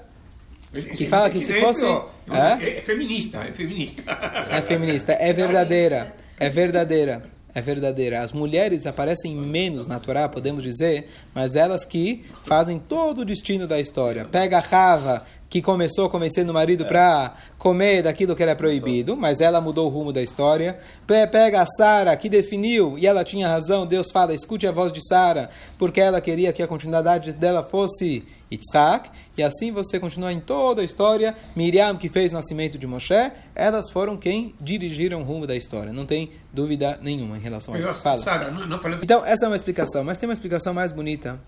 Que 0.96 1.06
fala 1.06 1.30
que 1.30 1.40
se 1.40 1.52
fosse- 1.60 1.84
Hã? 1.86 2.58
É, 2.60 2.78
é 2.78 2.80
feminista, 2.82 3.38
é 3.38 3.52
feminista. 3.52 4.02
É 4.50 4.60
feminista, 4.60 5.12
é 5.12 5.32
verdadeira, 5.32 6.14
é 6.38 6.50
verdadeira, 6.50 7.24
é 7.56 7.62
verdadeira. 7.62 8.20
As 8.20 8.32
mulheres 8.32 8.84
aparecem 8.84 9.34
menos 9.34 9.86
na 9.86 9.98
Torá, 9.98 10.28
podemos 10.28 10.62
dizer, 10.62 11.08
mas 11.34 11.56
elas 11.56 11.86
que 11.86 12.22
fazem 12.44 12.78
todo 12.78 13.22
o 13.22 13.24
destino 13.24 13.66
da 13.66 13.80
história. 13.80 14.26
Pega 14.26 14.58
a 14.58 14.60
Rava, 14.60 15.24
que 15.48 15.62
começou 15.62 16.10
convencendo 16.10 16.50
o 16.50 16.54
marido 16.54 16.84
para 16.86 17.34
comer 17.56 18.02
daquilo 18.02 18.34
que 18.34 18.42
era 18.42 18.54
proibido, 18.56 19.16
mas 19.16 19.40
ela 19.40 19.60
mudou 19.60 19.86
o 19.86 19.88
rumo 19.88 20.12
da 20.12 20.20
história. 20.22 20.78
Pe- 21.06 21.26
Pega 21.28 21.62
a 21.62 21.66
Sara, 21.66 22.16
que 22.16 22.28
definiu, 22.28 22.98
e 22.98 23.06
ela 23.06 23.22
tinha 23.24 23.48
razão, 23.48 23.86
Deus 23.86 24.08
fala, 24.12 24.34
escute 24.34 24.66
a 24.66 24.72
voz 24.72 24.92
de 24.92 25.00
Sara, 25.06 25.48
porque 25.78 26.00
ela 26.00 26.20
queria 26.20 26.52
que 26.52 26.62
a 26.62 26.66
continuidade 26.66 27.32
dela 27.32 27.62
fosse 27.62 28.24
Yitzhak, 28.50 29.08
e 29.38 29.42
assim 29.42 29.70
você 29.72 29.98
continua 30.00 30.32
em 30.32 30.40
toda 30.40 30.82
a 30.82 30.84
história. 30.84 31.34
Miriam, 31.54 31.96
que 31.96 32.08
fez 32.08 32.32
o 32.32 32.34
nascimento 32.34 32.76
de 32.78 32.86
Moshe, 32.86 33.30
elas 33.54 33.90
foram 33.90 34.16
quem 34.16 34.54
dirigiram 34.60 35.20
o 35.20 35.24
rumo 35.24 35.46
da 35.46 35.54
história. 35.56 35.92
Não 35.92 36.06
tem 36.06 36.30
dúvida 36.52 36.98
nenhuma 37.02 37.36
em 37.36 37.40
relação 37.40 37.72
a 37.74 37.76
isso. 37.78 38.02
Fala. 38.02 38.22
Então, 39.04 39.24
essa 39.24 39.46
é 39.46 39.48
uma 39.48 39.56
explicação, 39.56 40.02
mas 40.04 40.18
tem 40.18 40.28
uma 40.28 40.32
explicação 40.32 40.72
mais 40.74 40.90
bonita 40.92 41.38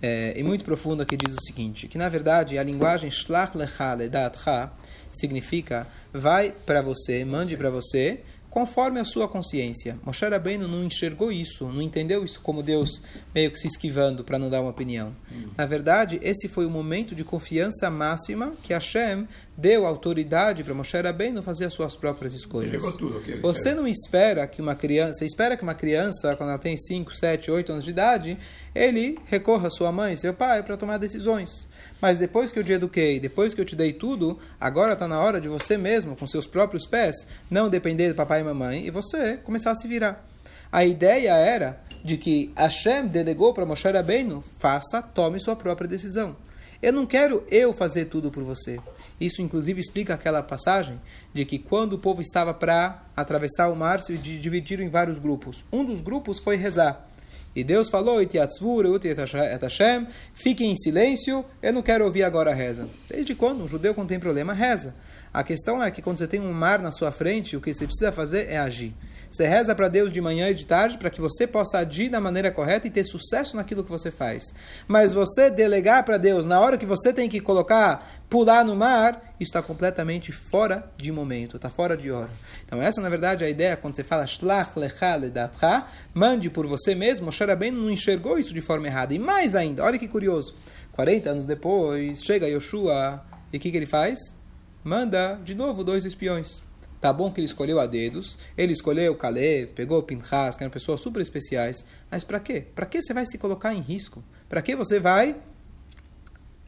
é, 0.00 0.32
e 0.36 0.42
muito 0.42 0.64
profunda 0.64 1.04
que 1.04 1.16
diz 1.16 1.34
o 1.34 1.44
seguinte, 1.44 1.88
que 1.88 1.98
na 1.98 2.08
verdade 2.08 2.58
a 2.58 2.62
linguagem 2.62 3.10
shlach 3.10 3.56
lecha 3.56 3.94
ledatcha 3.94 4.70
significa 5.10 5.86
vai 6.12 6.52
para 6.64 6.82
você, 6.82 7.24
mande 7.24 7.56
para 7.56 7.70
você, 7.70 8.20
conforme 8.50 8.98
a 8.98 9.04
sua 9.04 9.28
consciência. 9.28 9.98
Moshe 10.04 10.26
Rabbeinu 10.26 10.66
não 10.66 10.84
enxergou 10.84 11.30
isso, 11.30 11.66
não 11.66 11.82
entendeu 11.82 12.24
isso 12.24 12.40
como 12.40 12.62
Deus 12.62 13.02
meio 13.34 13.50
que 13.50 13.58
se 13.58 13.66
esquivando 13.66 14.24
para 14.24 14.38
não 14.38 14.48
dar 14.48 14.60
uma 14.60 14.70
opinião. 14.70 15.14
Na 15.56 15.66
verdade, 15.66 16.18
esse 16.22 16.48
foi 16.48 16.66
o 16.66 16.70
momento 16.70 17.14
de 17.14 17.24
confiança 17.24 17.90
máxima 17.90 18.54
que 18.62 18.72
Hashem 18.72 19.28
deu 19.56 19.84
autoridade 19.84 20.62
para 20.64 20.74
Moshe 20.74 20.96
Rabbeinu 20.96 21.42
fazer 21.42 21.66
as 21.66 21.74
suas 21.74 21.96
próprias 21.96 22.34
escolhas. 22.34 22.82
Você 23.42 23.74
não 23.74 23.86
espera 23.86 24.46
que 24.46 24.62
uma 24.62 24.74
criança, 24.74 25.24
espera 25.24 25.56
que 25.56 25.62
uma 25.62 25.74
criança, 25.74 26.36
quando 26.36 26.50
ela 26.50 26.58
tem 26.58 26.76
5, 26.76 27.14
7, 27.14 27.50
8 27.50 27.72
anos 27.72 27.84
de 27.84 27.90
idade, 27.90 28.38
ele 28.74 29.18
recorra 29.26 29.66
à 29.66 29.70
sua 29.70 29.90
mãe, 29.90 30.16
seu 30.16 30.32
pai, 30.32 30.62
para 30.62 30.76
tomar 30.76 30.98
decisões. 30.98 31.68
Mas 32.00 32.18
depois 32.18 32.52
que 32.52 32.58
eu 32.58 32.64
te 32.64 32.72
eduquei, 32.72 33.18
depois 33.18 33.54
que 33.54 33.60
eu 33.60 33.64
te 33.64 33.74
dei 33.74 33.92
tudo, 33.92 34.38
agora 34.60 34.92
está 34.92 35.08
na 35.08 35.20
hora 35.20 35.40
de 35.40 35.48
você 35.48 35.76
mesmo, 35.76 36.14
com 36.14 36.26
seus 36.26 36.46
próprios 36.46 36.86
pés, 36.86 37.26
não 37.50 37.68
depender 37.68 38.08
do 38.08 38.14
papai 38.14 38.40
e 38.40 38.44
mamãe 38.48 38.86
e 38.86 38.90
você 38.90 39.36
começar 39.36 39.70
a 39.70 39.74
se 39.74 39.86
virar. 39.86 40.26
A 40.70 40.84
ideia 40.84 41.34
era 41.36 41.80
de 42.04 42.16
que 42.16 42.52
Hashem 42.56 43.06
delegou 43.06 43.52
para 43.52 43.66
Moshe 43.66 43.88
Rabbeinu, 43.88 44.42
faça, 44.58 45.02
tome 45.02 45.40
sua 45.40 45.56
própria 45.56 45.88
decisão. 45.88 46.36
Eu 46.80 46.92
não 46.92 47.06
quero 47.06 47.44
eu 47.50 47.72
fazer 47.72 48.04
tudo 48.04 48.30
por 48.30 48.44
você. 48.44 48.78
Isso, 49.20 49.42
inclusive, 49.42 49.80
explica 49.80 50.14
aquela 50.14 50.42
passagem 50.42 51.00
de 51.34 51.44
que 51.44 51.58
quando 51.58 51.94
o 51.94 51.98
povo 51.98 52.22
estava 52.22 52.54
para 52.54 53.02
atravessar 53.16 53.68
o 53.68 53.74
mar, 53.74 54.00
se 54.00 54.16
di- 54.16 54.38
dividiram 54.38 54.84
em 54.84 54.88
vários 54.88 55.18
grupos. 55.18 55.64
Um 55.72 55.84
dos 55.84 56.00
grupos 56.00 56.38
foi 56.38 56.56
rezar. 56.56 57.08
E 57.56 57.64
Deus 57.64 57.88
falou, 57.88 58.20
fiquem 60.34 60.70
em 60.70 60.76
silêncio, 60.76 61.44
eu 61.60 61.72
não 61.72 61.82
quero 61.82 62.04
ouvir 62.04 62.22
agora 62.22 62.52
a 62.52 62.54
reza. 62.54 62.88
Desde 63.18 63.34
quando? 63.34 63.64
Um 63.64 63.66
judeu, 63.66 63.96
quando 63.96 64.10
tem 64.10 64.20
problema, 64.20 64.52
reza. 64.52 64.94
A 65.34 65.42
questão 65.42 65.82
é 65.82 65.90
que 65.90 66.00
quando 66.00 66.18
você 66.18 66.28
tem 66.28 66.38
um 66.38 66.52
mar 66.52 66.80
na 66.80 66.92
sua 66.92 67.10
frente, 67.10 67.56
o 67.56 67.60
que 67.60 67.74
você 67.74 67.84
precisa 67.84 68.12
fazer 68.12 68.46
é 68.48 68.58
agir. 68.58 68.94
Você 69.28 69.44
reza 69.44 69.74
para 69.74 69.88
Deus 69.88 70.12
de 70.12 70.20
manhã 70.20 70.50
e 70.50 70.54
de 70.54 70.64
tarde 70.64 70.96
para 70.96 71.10
que 71.10 71.20
você 71.20 71.44
possa 71.44 71.78
agir 71.78 72.08
da 72.08 72.20
maneira 72.20 72.52
correta 72.52 72.86
e 72.86 72.90
ter 72.90 73.02
sucesso 73.02 73.56
naquilo 73.56 73.82
que 73.82 73.90
você 73.90 74.12
faz. 74.12 74.54
Mas 74.86 75.12
você 75.12 75.50
delegar 75.50 76.04
para 76.04 76.16
Deus 76.16 76.46
na 76.46 76.60
hora 76.60 76.78
que 76.78 76.86
você 76.86 77.12
tem 77.12 77.28
que 77.28 77.40
colocar, 77.40 78.08
pular 78.30 78.64
no 78.64 78.76
mar, 78.76 79.34
está 79.40 79.60
completamente 79.60 80.30
fora 80.30 80.88
de 80.96 81.10
momento, 81.10 81.56
está 81.56 81.68
fora 81.68 81.96
de 81.96 82.12
hora. 82.12 82.30
Então 82.64 82.80
essa, 82.80 83.00
na 83.00 83.08
verdade, 83.08 83.42
é 83.42 83.48
a 83.48 83.50
ideia 83.50 83.76
quando 83.76 83.96
você 83.96 84.04
fala 84.04 84.28
Shlach 84.28 84.78
lecha 84.78 85.16
ledatcha, 85.16 85.86
mande 86.14 86.48
por 86.48 86.68
você 86.68 86.94
mesmo. 86.94 87.26
Moshe 87.26 87.44
Rabbeinu 87.44 87.82
não 87.82 87.90
enxergou 87.90 88.38
isso 88.38 88.54
de 88.54 88.60
forma 88.60 88.86
errada. 88.86 89.12
E 89.12 89.18
mais 89.18 89.56
ainda, 89.56 89.82
olha 89.82 89.98
que 89.98 90.06
curioso. 90.06 90.54
40 90.98 91.30
anos 91.30 91.44
depois, 91.44 92.24
chega 92.24 92.48
Yoshua, 92.48 93.24
e 93.52 93.56
o 93.56 93.60
que, 93.60 93.70
que 93.70 93.76
ele 93.76 93.86
faz? 93.86 94.18
Manda 94.82 95.34
de 95.44 95.54
novo 95.54 95.84
dois 95.84 96.04
espiões. 96.04 96.60
Tá 97.00 97.12
bom 97.12 97.30
que 97.30 97.38
ele 97.38 97.46
escolheu 97.46 97.78
a 97.78 97.86
dedos, 97.86 98.36
ele 98.56 98.72
escolheu 98.72 99.14
Kalev, 99.14 99.74
pegou 99.74 100.02
Pinchas, 100.02 100.56
que 100.56 100.64
eram 100.64 100.72
pessoas 100.72 101.00
super 101.00 101.22
especiais, 101.22 101.84
mas 102.10 102.24
para 102.24 102.40
quê? 102.40 102.66
Para 102.74 102.84
que 102.84 103.00
você 103.00 103.14
vai 103.14 103.24
se 103.26 103.38
colocar 103.38 103.72
em 103.72 103.80
risco? 103.80 104.24
Para 104.48 104.60
que 104.60 104.74
você 104.74 104.98
vai 104.98 105.36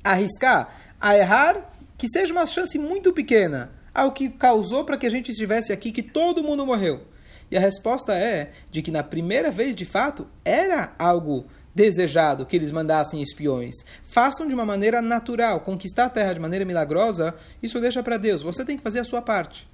arriscar 0.04 0.76
a 1.00 1.16
errar 1.18 1.68
que 1.98 2.06
seja 2.06 2.32
uma 2.32 2.46
chance 2.46 2.78
muito 2.78 3.12
pequena 3.12 3.72
ao 3.92 4.12
que 4.12 4.28
causou 4.28 4.84
para 4.84 4.96
que 4.96 5.08
a 5.08 5.10
gente 5.10 5.32
estivesse 5.32 5.72
aqui, 5.72 5.90
que 5.90 6.04
todo 6.04 6.44
mundo 6.44 6.64
morreu? 6.64 7.00
E 7.50 7.56
a 7.56 7.60
resposta 7.60 8.14
é 8.14 8.52
de 8.70 8.80
que 8.80 8.92
na 8.92 9.02
primeira 9.02 9.50
vez, 9.50 9.74
de 9.74 9.84
fato, 9.84 10.28
era 10.44 10.94
algo 10.96 11.46
desejado 11.74 12.46
que 12.46 12.56
eles 12.56 12.70
mandassem 12.70 13.22
espiões. 13.22 13.74
Façam 14.02 14.46
de 14.46 14.54
uma 14.54 14.66
maneira 14.66 15.00
natural, 15.00 15.60
conquistar 15.60 16.06
a 16.06 16.10
terra 16.10 16.32
de 16.32 16.40
maneira 16.40 16.64
milagrosa, 16.64 17.34
isso 17.62 17.80
deixa 17.80 18.02
para 18.02 18.16
Deus. 18.16 18.42
Você 18.42 18.64
tem 18.64 18.76
que 18.76 18.82
fazer 18.82 19.00
a 19.00 19.04
sua 19.04 19.22
parte. 19.22 19.68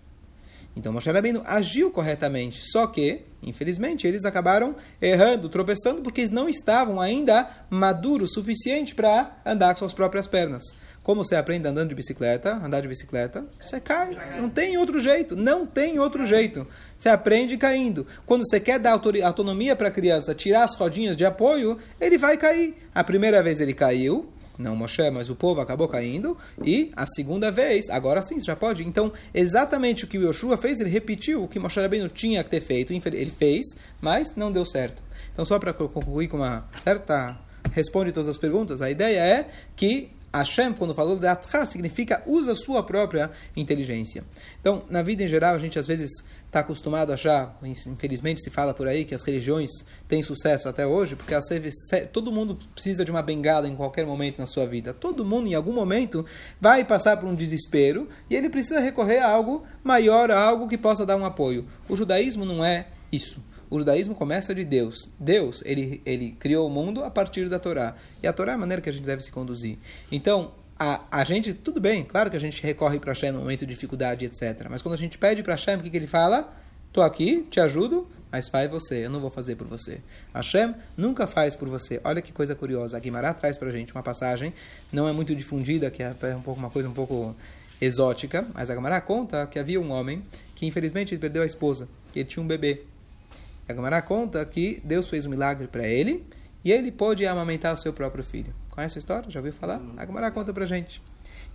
Então 0.76 0.92
Moshe 0.92 1.10
Rabbeinu 1.10 1.42
agiu 1.46 1.90
corretamente, 1.90 2.60
só 2.62 2.86
que, 2.86 3.22
infelizmente, 3.42 4.06
eles 4.06 4.26
acabaram 4.26 4.76
errando, 5.00 5.48
tropeçando, 5.48 6.02
porque 6.02 6.20
eles 6.20 6.30
não 6.30 6.50
estavam 6.50 7.00
ainda 7.00 7.48
maduros 7.70 8.32
o 8.32 8.34
suficiente 8.34 8.94
para 8.94 9.38
andar 9.44 9.72
com 9.72 9.78
suas 9.78 9.94
próprias 9.94 10.26
pernas. 10.26 10.62
Como 11.02 11.24
você 11.24 11.36
aprende 11.36 11.68
andando 11.68 11.90
de 11.90 11.94
bicicleta, 11.94 12.56
andar 12.56 12.80
de 12.80 12.88
bicicleta, 12.88 13.46
você 13.60 13.78
cai. 13.78 14.10
Não 14.40 14.50
tem 14.50 14.76
outro 14.76 14.98
jeito. 14.98 15.36
Não 15.36 15.64
tem 15.64 16.00
outro 16.00 16.24
jeito. 16.24 16.66
Você 16.98 17.08
aprende 17.08 17.56
caindo. 17.56 18.04
Quando 18.26 18.44
você 18.44 18.58
quer 18.58 18.80
dar 18.80 19.00
autonomia 19.22 19.76
para 19.76 19.86
a 19.86 19.90
criança, 19.90 20.34
tirar 20.34 20.64
as 20.64 20.74
rodinhas 20.74 21.16
de 21.16 21.24
apoio, 21.24 21.78
ele 22.00 22.18
vai 22.18 22.36
cair. 22.36 22.74
A 22.92 23.04
primeira 23.04 23.40
vez 23.40 23.60
ele 23.60 23.72
caiu, 23.72 24.28
não 24.58 24.76
Moshe, 24.76 25.10
mas 25.10 25.30
o 25.30 25.36
povo 25.36 25.60
acabou 25.60 25.88
caindo, 25.88 26.36
e 26.62 26.90
a 26.96 27.06
segunda 27.06 27.50
vez, 27.50 27.88
agora 27.90 28.22
sim, 28.22 28.38
já 28.40 28.56
pode. 28.56 28.84
Então, 28.84 29.12
exatamente 29.34 30.04
o 30.04 30.06
que 30.06 30.18
o 30.18 30.22
Yoshua 30.26 30.56
fez, 30.56 30.80
ele 30.80 30.90
repetiu 30.90 31.44
o 31.44 31.48
que 31.48 31.58
Moshe 31.58 31.80
Rabbeinu 31.80 32.08
tinha 32.08 32.42
que 32.42 32.50
ter 32.50 32.60
feito, 32.60 32.92
ele 32.92 33.30
fez, 33.30 33.76
mas 34.00 34.34
não 34.36 34.50
deu 34.50 34.64
certo. 34.64 35.02
Então, 35.32 35.44
só 35.44 35.58
para 35.58 35.72
concluir 35.72 36.28
com 36.28 36.38
uma 36.38 36.68
certa 36.82 37.38
responde 37.72 38.12
todas 38.12 38.28
as 38.28 38.38
perguntas, 38.38 38.80
a 38.80 38.90
ideia 38.90 39.20
é 39.20 39.48
que 39.74 40.10
Hashem, 40.38 40.72
quando 40.72 40.94
falou 40.94 41.18
de 41.18 41.26
significa 41.66 42.22
usa 42.26 42.54
sua 42.54 42.82
própria 42.82 43.30
inteligência. 43.56 44.24
Então, 44.60 44.84
na 44.88 45.02
vida 45.02 45.22
em 45.22 45.28
geral, 45.28 45.54
a 45.54 45.58
gente 45.58 45.78
às 45.78 45.86
vezes 45.86 46.10
está 46.46 46.60
acostumado 46.60 47.10
a 47.10 47.14
achar, 47.14 47.58
infelizmente 47.62 48.42
se 48.42 48.50
fala 48.50 48.72
por 48.72 48.88
aí, 48.88 49.04
que 49.04 49.14
as 49.14 49.22
religiões 49.22 49.70
têm 50.08 50.22
sucesso 50.22 50.68
até 50.68 50.86
hoje, 50.86 51.16
porque 51.16 51.34
todo 52.12 52.32
mundo 52.32 52.58
precisa 52.74 53.04
de 53.04 53.10
uma 53.10 53.22
bengala 53.22 53.68
em 53.68 53.76
qualquer 53.76 54.06
momento 54.06 54.38
na 54.38 54.46
sua 54.46 54.66
vida. 54.66 54.94
Todo 54.94 55.24
mundo, 55.24 55.48
em 55.48 55.54
algum 55.54 55.72
momento, 55.72 56.24
vai 56.60 56.84
passar 56.84 57.16
por 57.18 57.28
um 57.28 57.34
desespero 57.34 58.08
e 58.30 58.36
ele 58.36 58.48
precisa 58.48 58.80
recorrer 58.80 59.18
a 59.18 59.28
algo 59.28 59.64
maior, 59.82 60.30
a 60.30 60.40
algo 60.40 60.68
que 60.68 60.78
possa 60.78 61.04
dar 61.04 61.16
um 61.16 61.24
apoio. 61.24 61.66
O 61.88 61.96
judaísmo 61.96 62.44
não 62.44 62.64
é 62.64 62.88
isso. 63.12 63.40
O 63.68 63.78
judaísmo 63.78 64.14
começa 64.14 64.54
de 64.54 64.64
Deus. 64.64 65.10
Deus, 65.18 65.62
ele, 65.64 66.00
ele 66.04 66.36
criou 66.38 66.66
o 66.66 66.70
mundo 66.70 67.04
a 67.04 67.10
partir 67.10 67.48
da 67.48 67.58
Torá. 67.58 67.94
E 68.22 68.26
a 68.26 68.32
Torá 68.32 68.52
é 68.52 68.54
a 68.54 68.58
maneira 68.58 68.80
que 68.80 68.88
a 68.88 68.92
gente 68.92 69.04
deve 69.04 69.22
se 69.22 69.32
conduzir. 69.32 69.78
Então, 70.10 70.52
a, 70.78 71.02
a 71.10 71.24
gente, 71.24 71.54
tudo 71.54 71.80
bem, 71.80 72.04
claro 72.04 72.30
que 72.30 72.36
a 72.36 72.40
gente 72.40 72.62
recorre 72.62 72.98
para 72.98 73.12
Hashem 73.12 73.32
no 73.32 73.38
momento 73.40 73.60
de 73.60 73.72
dificuldade, 73.72 74.24
etc. 74.24 74.66
Mas 74.70 74.82
quando 74.82 74.94
a 74.94 74.98
gente 74.98 75.18
pede 75.18 75.42
para 75.42 75.54
Hashem, 75.54 75.76
o 75.76 75.82
que, 75.82 75.90
que 75.90 75.96
ele 75.96 76.06
fala? 76.06 76.52
Estou 76.88 77.02
aqui, 77.02 77.46
te 77.50 77.60
ajudo, 77.60 78.06
mas 78.30 78.48
faz 78.48 78.70
você, 78.70 79.06
eu 79.06 79.10
não 79.10 79.20
vou 79.20 79.30
fazer 79.30 79.56
por 79.56 79.66
você. 79.66 80.00
Hashem 80.34 80.74
nunca 80.96 81.26
faz 81.26 81.56
por 81.56 81.68
você. 81.68 82.00
Olha 82.04 82.20
que 82.20 82.32
coisa 82.32 82.54
curiosa. 82.54 82.96
A 82.96 83.00
Guimará 83.00 83.32
traz 83.32 83.56
para 83.56 83.70
gente 83.70 83.92
uma 83.94 84.02
passagem, 84.02 84.52
não 84.92 85.08
é 85.08 85.12
muito 85.12 85.34
difundida, 85.34 85.90
que 85.90 86.02
é 86.02 86.10
um 86.36 86.42
pouco, 86.42 86.60
uma 86.60 86.70
coisa 86.70 86.88
um 86.88 86.92
pouco 86.92 87.34
exótica, 87.80 88.46
mas 88.54 88.70
a 88.70 88.74
Guimará 88.74 89.00
conta 89.00 89.46
que 89.46 89.58
havia 89.58 89.80
um 89.80 89.90
homem 89.90 90.22
que 90.54 90.66
infelizmente 90.66 91.16
perdeu 91.18 91.42
a 91.42 91.46
esposa, 91.46 91.88
que 92.12 92.20
ele 92.20 92.28
tinha 92.28 92.42
um 92.42 92.46
bebê. 92.46 92.82
A 93.68 93.74
Gemara 93.74 94.00
conta 94.00 94.44
que 94.44 94.80
Deus 94.84 95.08
fez 95.08 95.26
um 95.26 95.30
milagre 95.30 95.66
para 95.66 95.86
ele 95.86 96.24
e 96.64 96.70
ele 96.70 96.92
pôde 96.92 97.26
amamentar 97.26 97.76
seu 97.76 97.92
próprio 97.92 98.22
filho. 98.22 98.54
Conhece 98.70 98.98
a 98.98 99.00
história? 99.00 99.30
Já 99.30 99.40
ouviu 99.40 99.52
falar? 99.52 99.80
A 99.96 100.06
Gemara 100.06 100.30
conta 100.30 100.52
para 100.52 100.66
gente. 100.66 101.02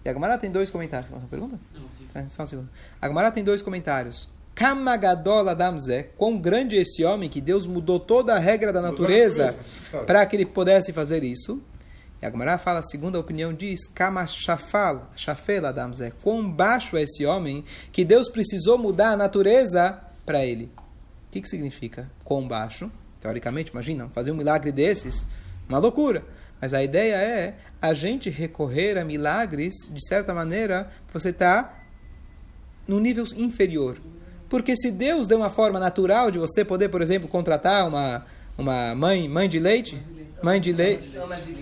E 0.04 0.10
a 0.10 0.14
Gemara 0.14 0.38
tem 0.38 0.52
dois 0.52 0.70
comentários. 0.70 1.10
Uma 1.10 1.22
pergunta? 1.22 1.60
Não, 1.74 1.82
sim. 1.98 2.08
É, 2.14 2.26
só 2.30 2.44
um 2.44 2.48
segundo. 2.48 2.70
A 3.02 3.08
Gemara 3.08 3.32
tem 3.32 3.44
dois 3.44 3.62
comentários. 3.62 4.28
Kamagadola 4.54 5.56
Damzé, 5.56 6.04
quão 6.18 6.38
grande 6.38 6.78
é 6.78 6.82
esse 6.82 7.04
homem 7.04 7.30
que 7.30 7.40
Deus 7.40 7.66
mudou 7.66 8.00
toda 8.00 8.36
a 8.36 8.40
regra 8.40 8.74
da 8.74 8.82
natureza 8.82 9.56
para 10.06 10.26
que 10.26 10.36
ele 10.36 10.46
pudesse 10.46 10.92
fazer 10.92 11.24
isso. 11.24 11.62
E 12.22 12.26
a 12.26 12.30
Gemara 12.30 12.58
fala, 12.58 12.80
a 12.80 12.84
segunda 12.84 13.18
opinião 13.20 13.54
diz, 13.54 13.88
Kama 13.88 14.28
Shafal, 14.28 15.10
Shafela 15.16 15.72
Damzé, 15.72 16.12
quão 16.22 16.52
baixo 16.52 16.98
é 16.98 17.04
esse 17.04 17.26
homem 17.26 17.64
que 17.92 18.04
Deus 18.04 18.30
precisou 18.30 18.78
mudar 18.78 19.12
a 19.12 19.18
natureza 19.18 20.00
para 20.26 20.46
ele. 20.46 20.72
O 21.32 21.34
que, 21.34 21.40
que 21.40 21.48
significa 21.48 22.12
quão 22.26 22.46
baixo? 22.46 22.92
Teoricamente, 23.22 23.72
imagina, 23.72 24.10
fazer 24.10 24.32
um 24.32 24.36
milagre 24.36 24.70
desses, 24.70 25.26
uma 25.70 25.78
loucura. 25.78 26.26
Mas 26.60 26.74
a 26.74 26.84
ideia 26.84 27.16
é 27.16 27.56
a 27.82 27.94
gente 27.94 28.30
recorrer 28.30 28.98
a 28.98 29.06
milagres, 29.06 29.74
de 29.90 30.06
certa 30.06 30.34
maneira, 30.34 30.92
você 31.08 31.30
está 31.30 31.74
no 32.86 33.00
nível 33.00 33.24
inferior. 33.38 33.98
Porque 34.50 34.76
se 34.76 34.92
Deus 34.92 35.26
deu 35.26 35.38
uma 35.38 35.50
forma 35.50 35.80
natural 35.80 36.30
de 36.30 36.38
você 36.38 36.66
poder, 36.66 36.90
por 36.90 37.02
exemplo, 37.02 37.30
contratar 37.30 37.88
uma, 37.88 38.26
uma 38.58 38.94
mãe, 38.94 39.30
mãe 39.30 39.48
de 39.48 39.58
leite, 39.58 40.04
mãe 40.42 40.60
de 40.60 40.72
leite, 40.72 41.12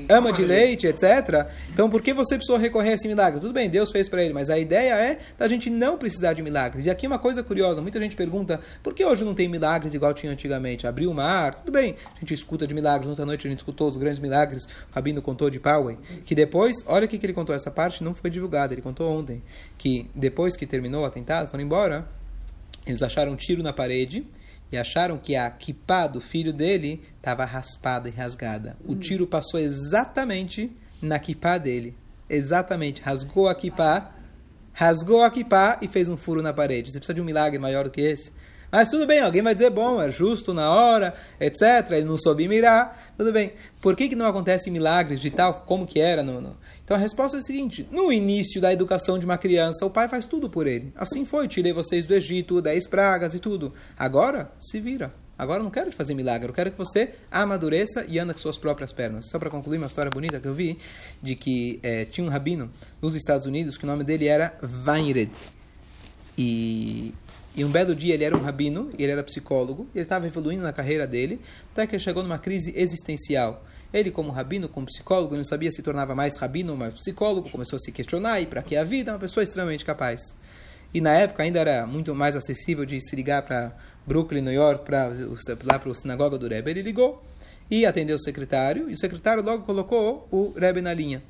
ama 0.07 0.31
de 0.31 0.43
leite, 0.43 0.87
etc. 0.87 1.47
Então, 1.71 1.89
por 1.89 2.01
que 2.01 2.13
você 2.13 2.35
precisou 2.35 2.57
recorrer 2.57 2.91
a 2.91 2.93
esse 2.93 3.07
milagre? 3.07 3.39
Tudo 3.39 3.53
bem, 3.53 3.69
Deus 3.69 3.91
fez 3.91 4.07
para 4.07 4.23
ele, 4.23 4.33
mas 4.33 4.49
a 4.49 4.57
ideia 4.57 4.93
é 4.93 5.19
da 5.37 5.47
gente 5.47 5.69
não 5.69 5.97
precisar 5.97 6.33
de 6.33 6.41
milagres. 6.41 6.85
E 6.85 6.89
aqui 6.89 7.07
uma 7.07 7.19
coisa 7.19 7.43
curiosa, 7.43 7.81
muita 7.81 7.99
gente 7.99 8.15
pergunta, 8.15 8.59
por 8.81 8.93
que 8.93 9.03
hoje 9.03 9.23
não 9.23 9.33
tem 9.33 9.47
milagres 9.47 9.93
igual 9.93 10.13
tinha 10.13 10.31
antigamente? 10.31 10.87
Abriu 10.87 11.11
o 11.11 11.13
mar, 11.13 11.55
tudo 11.55 11.71
bem, 11.71 11.95
a 12.15 12.19
gente 12.19 12.33
escuta 12.33 12.65
de 12.65 12.73
milagres, 12.73 13.09
ontem 13.09 13.21
à 13.21 13.25
noite 13.25 13.47
a 13.47 13.49
gente 13.49 13.59
escutou 13.59 13.89
os 13.89 13.97
grandes 13.97 14.19
milagres, 14.19 14.65
o 14.65 14.95
Rabino 14.95 15.21
contou 15.21 15.49
de 15.49 15.59
Poway, 15.59 15.97
que 16.25 16.33
depois, 16.33 16.77
olha 16.85 17.05
o 17.05 17.07
que, 17.07 17.17
que 17.17 17.25
ele 17.25 17.33
contou, 17.33 17.55
essa 17.55 17.71
parte 17.71 18.03
não 18.03 18.13
foi 18.13 18.29
divulgada, 18.29 18.73
ele 18.73 18.81
contou 18.81 19.11
ontem, 19.11 19.41
que 19.77 20.09
depois 20.15 20.55
que 20.55 20.65
terminou 20.65 21.03
o 21.03 21.05
atentado, 21.05 21.49
foram 21.49 21.63
embora, 21.63 22.07
eles 22.85 23.01
acharam 23.01 23.33
um 23.33 23.35
tiro 23.35 23.61
na 23.61 23.73
parede, 23.73 24.25
e 24.71 24.77
acharam 24.77 25.17
que 25.17 25.35
a 25.35 25.49
kippah 25.49 26.07
do 26.07 26.21
filho 26.21 26.53
dele 26.53 27.01
estava 27.17 27.45
raspada 27.45 28.07
e 28.07 28.11
rasgada. 28.11 28.77
O 28.85 28.93
hum. 28.93 28.99
tiro 28.99 29.25
passou 29.25 29.59
exatamente 29.59 30.71
na 31.01 31.17
kippah 31.17 31.57
dele. 31.57 31.95
Exatamente. 32.29 33.01
Rasgou 33.01 33.47
a 33.47 33.55
kippah, 33.55 34.11
rasgou 34.71 35.23
a 35.23 35.31
kippah 35.31 35.79
e 35.81 35.87
fez 35.87 36.07
um 36.07 36.17
furo 36.17 36.41
na 36.41 36.53
parede. 36.53 36.91
Você 36.91 36.99
precisa 36.99 37.13
de 37.13 37.21
um 37.21 37.25
milagre 37.25 37.57
maior 37.57 37.85
do 37.85 37.89
que 37.89 38.01
esse? 38.01 38.31
Mas 38.71 38.89
tudo 38.89 39.07
bem, 39.07 39.19
alguém 39.19 39.41
vai 39.41 39.53
dizer, 39.53 39.69
bom, 39.69 40.01
é 40.01 40.11
justo 40.11 40.53
na 40.53 40.71
hora, 40.71 41.13
etc. 41.39 41.91
Ele 41.91 42.05
não 42.05 42.17
soube 42.17 42.47
mirar, 42.47 43.13
tudo 43.17 43.31
bem. 43.31 43.53
Por 43.81 43.95
que, 43.95 44.09
que 44.09 44.15
não 44.15 44.27
acontece 44.27 44.69
milagres 44.69 45.19
de 45.19 45.31
tal 45.31 45.53
como 45.65 45.87
que 45.87 45.99
era? 45.99 46.21
No, 46.21 46.39
no... 46.39 46.57
Então 46.83 46.95
a 46.95 46.99
resposta 46.99 47.37
é 47.37 47.39
a 47.39 47.43
seguinte: 47.43 47.87
no 47.91 48.11
início 48.11 48.61
da 48.61 48.71
educação 48.71 49.17
de 49.17 49.25
uma 49.25 49.37
criança, 49.37 49.85
o 49.85 49.89
pai 49.89 50.07
faz 50.07 50.25
tudo 50.25 50.49
por 50.49 50.67
ele. 50.67 50.93
Assim 50.95 51.25
foi, 51.25 51.47
tirei 51.47 51.73
vocês 51.73 52.05
do 52.05 52.13
Egito, 52.13 52.61
dez 52.61 52.87
pragas 52.87 53.33
e 53.33 53.39
tudo. 53.39 53.73
Agora, 53.97 54.51
se 54.59 54.79
vira. 54.79 55.13
Agora 55.39 55.61
eu 55.61 55.63
não 55.63 55.71
quero 55.71 55.89
te 55.89 55.95
fazer 55.95 56.13
milagre, 56.13 56.49
eu 56.49 56.53
quero 56.53 56.69
que 56.69 56.77
você 56.77 57.13
amadureça 57.31 58.03
e 58.09 58.19
anda 58.19 58.33
com 58.33 58.41
suas 58.41 58.57
próprias 58.57 58.91
pernas. 58.91 59.29
Só 59.29 59.39
para 59.39 59.49
concluir 59.49 59.77
uma 59.77 59.87
história 59.87 60.11
bonita 60.11 60.37
que 60.37 60.45
eu 60.45 60.53
vi, 60.53 60.77
de 61.23 61.33
que 61.33 61.79
é, 61.81 62.03
tinha 62.03 62.27
um 62.27 62.29
rabino 62.29 62.69
nos 63.01 63.15
Estados 63.15 63.47
Unidos 63.47 63.77
que 63.77 63.85
o 63.85 63.87
nome 63.87 64.03
dele 64.03 64.27
era 64.27 64.53
Weinred. 64.85 65.31
E 66.37 67.13
e 67.59 67.65
um 67.65 67.69
belo 67.69 67.93
dia 67.93 68.13
ele 68.13 68.23
era 68.23 68.37
um 68.37 68.39
rabino, 68.39 68.89
ele 68.97 69.11
era 69.11 69.21
psicólogo, 69.21 69.85
ele 69.93 70.03
estava 70.03 70.25
evoluindo 70.25 70.63
na 70.63 70.71
carreira 70.71 71.05
dele, 71.05 71.41
até 71.73 71.85
que 71.85 71.93
ele 71.93 72.01
chegou 72.01 72.23
numa 72.23 72.39
crise 72.39 72.73
existencial. 72.73 73.65
Ele, 73.93 74.09
como 74.09 74.31
rabino, 74.31 74.69
como 74.69 74.85
psicólogo, 74.85 75.35
não 75.35 75.43
sabia 75.43 75.69
se 75.69 75.81
tornava 75.81 76.15
mais 76.15 76.37
rabino 76.37 76.71
ou 76.71 76.77
mais 76.77 76.93
psicólogo, 76.93 77.49
começou 77.49 77.75
a 77.75 77.79
se 77.79 77.91
questionar, 77.91 78.39
e 78.39 78.45
para 78.45 78.63
que 78.63 78.77
a 78.77 78.85
vida? 78.85 79.11
Uma 79.11 79.19
pessoa 79.19 79.43
extremamente 79.43 79.83
capaz. 79.83 80.37
E 80.93 81.01
na 81.01 81.11
época 81.11 81.43
ainda 81.43 81.59
era 81.59 81.85
muito 81.85 82.15
mais 82.15 82.33
acessível 82.37 82.85
de 82.85 83.01
se 83.01 83.13
ligar 83.13 83.41
para 83.41 83.75
Brooklyn, 84.07 84.39
New 84.41 84.53
York, 84.53 84.85
para 84.85 85.11
lá 85.65 85.77
para 85.77 85.91
a 85.91 85.95
sinagoga 85.95 86.37
do 86.37 86.47
Rebbe. 86.47 86.71
Ele 86.71 86.81
ligou 86.81 87.21
e 87.69 87.85
atendeu 87.85 88.15
o 88.15 88.19
secretário, 88.19 88.89
e 88.89 88.93
o 88.93 88.97
secretário 88.97 89.43
logo 89.43 89.65
colocou 89.65 90.25
o 90.31 90.53
Rebbe 90.57 90.79
na 90.79 90.93
linha. 90.93 91.21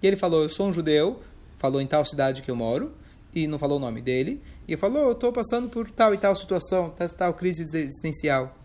E 0.00 0.06
ele 0.06 0.14
falou: 0.14 0.44
Eu 0.44 0.48
sou 0.48 0.68
um 0.68 0.72
judeu, 0.72 1.20
falou 1.58 1.80
em 1.80 1.86
tal 1.88 2.04
cidade 2.04 2.42
que 2.42 2.50
eu 2.50 2.54
moro, 2.54 2.94
e 3.34 3.46
não 3.46 3.58
falou 3.58 3.78
o 3.78 3.80
nome 3.80 4.00
dele, 4.00 4.40
e 4.68 4.76
falou, 4.76 5.02
eu 5.04 5.12
estou 5.12 5.32
passando 5.32 5.68
por 5.68 5.90
tal 5.90 6.14
e 6.14 6.18
tal 6.18 6.34
situação, 6.34 6.90
tal, 6.90 7.08
tal 7.08 7.34
crise 7.34 7.62
existencial. 7.62 8.56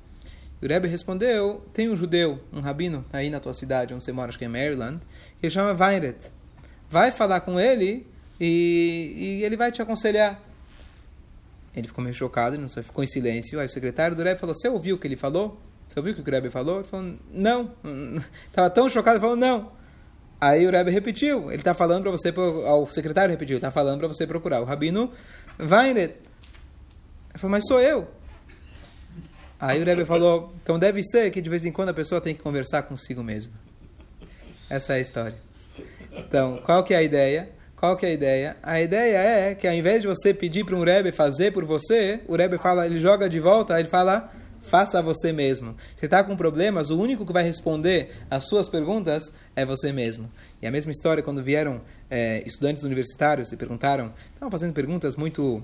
E 0.61 0.65
o 0.65 0.69
Rebbe 0.69 0.88
respondeu, 0.88 1.65
tem 1.73 1.89
um 1.89 1.95
judeu, 1.95 2.39
um 2.51 2.59
rabino, 2.59 3.05
aí 3.11 3.29
na 3.29 3.39
tua 3.39 3.53
cidade, 3.53 3.93
onde 3.93 4.03
você 4.03 4.11
mora, 4.11 4.29
acho 4.29 4.38
que 4.38 4.45
é 4.45 4.47
Maryland, 4.47 4.99
que 5.39 5.45
ele 5.45 5.49
chama 5.49 5.73
Weinret. 5.73 6.31
Vai 6.89 7.11
falar 7.11 7.41
com 7.41 7.59
ele 7.59 8.05
e, 8.39 9.39
e 9.39 9.43
ele 9.43 9.55
vai 9.55 9.71
te 9.71 9.81
aconselhar. 9.81 10.41
Ele 11.75 11.88
ficou 11.88 12.03
meio 12.03 12.13
chocado, 12.13 12.57
não 12.57 12.67
sei, 12.67 12.83
ficou 12.83 13.03
em 13.03 13.07
silêncio. 13.07 13.59
Aí 13.59 13.65
o 13.65 13.69
secretário 13.69 14.15
do 14.15 14.23
Rebbe 14.23 14.39
falou, 14.39 14.53
você 14.53 14.67
ouviu 14.67 14.95
o 14.95 14.99
que 14.99 15.07
ele 15.07 15.15
falou? 15.15 15.59
Você 15.88 15.99
ouviu 15.99 16.13
o 16.13 16.15
que 16.15 16.21
o 16.21 16.33
Rebbe 16.33 16.49
falou? 16.49 16.79
Ele 16.79 16.88
falou, 16.88 17.15
não. 17.31 17.71
Estava 18.47 18.69
tão 18.69 18.89
chocado, 18.89 19.15
ele 19.15 19.21
falou, 19.21 19.35
não. 19.35 19.71
Aí 20.41 20.65
o 20.65 20.72
Rebbe 20.72 20.89
repetiu, 20.89 21.51
ele 21.51 21.62
está 21.62 21.74
falando 21.74 22.03
para 22.03 22.12
você, 22.12 22.31
o 22.31 22.88
secretário 22.91 23.31
repetiu, 23.31 23.58
está 23.58 23.72
falando 23.72 24.00
para 24.00 24.08
você 24.08 24.25
procurar 24.25 24.62
o 24.62 24.63
Rabino 24.63 25.12
Weinret. 25.60 26.15
Ele 27.29 27.38
falou, 27.38 27.51
mas 27.51 27.65
sou 27.67 27.81
eu. 27.81 28.08
Aí 29.60 29.81
o 29.81 29.86
Rebbe 29.86 30.05
falou, 30.05 30.53
então 30.63 30.79
deve 30.79 31.03
ser 31.03 31.29
que 31.31 31.41
de 31.41 31.50
vez 31.50 31.65
em 31.65 31.72
quando 31.72 31.89
a 31.89 31.93
pessoa 31.93 32.22
tem 32.22 32.34
que 32.34 32.41
conversar 32.41 32.84
consigo 32.84 33.22
mesma. 33.22 33.53
Essa 34.69 34.93
é 34.93 34.98
a 34.98 35.00
história. 35.01 35.36
Então, 36.13 36.62
qual 36.65 36.84
que 36.84 36.93
é 36.93 36.98
a 36.98 37.03
ideia? 37.03 37.50
Qual 37.75 37.98
que 37.98 38.05
é 38.05 38.10
a 38.10 38.13
ideia? 38.13 38.58
A 38.63 38.81
ideia 38.81 39.17
é 39.17 39.55
que 39.55 39.67
ao 39.67 39.74
invés 39.74 40.01
de 40.01 40.08
você 40.08 40.34
pedir 40.34 40.63
para 40.63 40.75
um 40.75 40.84
Rebbe 40.84 41.12
fazer 41.12 41.51
por 41.51 41.65
você, 41.65 42.22
o 42.27 42.36
Rebbe 42.36 42.58
fala, 42.58 42.86
ele 42.86 43.00
joga 43.00 43.29
de 43.29 43.39
volta, 43.39 43.77
ele 43.77 43.89
fala, 43.89 44.31
faça 44.69 45.01
você 45.01 45.33
mesmo. 45.33 45.75
Se 45.95 46.05
está 46.05 46.23
com 46.23 46.38
problemas, 46.38 46.89
o 46.89 46.97
único 46.97 47.25
que 47.25 47.33
vai 47.33 47.43
responder 47.43 48.11
às 48.29 48.47
suas 48.47 48.69
perguntas 48.69 49.33
é 49.55 49.65
você 49.65 49.91
mesmo. 49.91 50.29
E 50.61 50.67
a 50.67 50.71
mesma 50.71 50.91
história 50.91 51.23
quando 51.23 51.43
vieram 51.43 51.81
é, 52.09 52.43
estudantes 52.45 52.83
universitários 52.83 53.51
e 53.51 53.57
perguntaram, 53.57 54.13
estavam 54.33 54.51
fazendo 54.51 54.73
perguntas 54.73 55.15
muito 55.15 55.63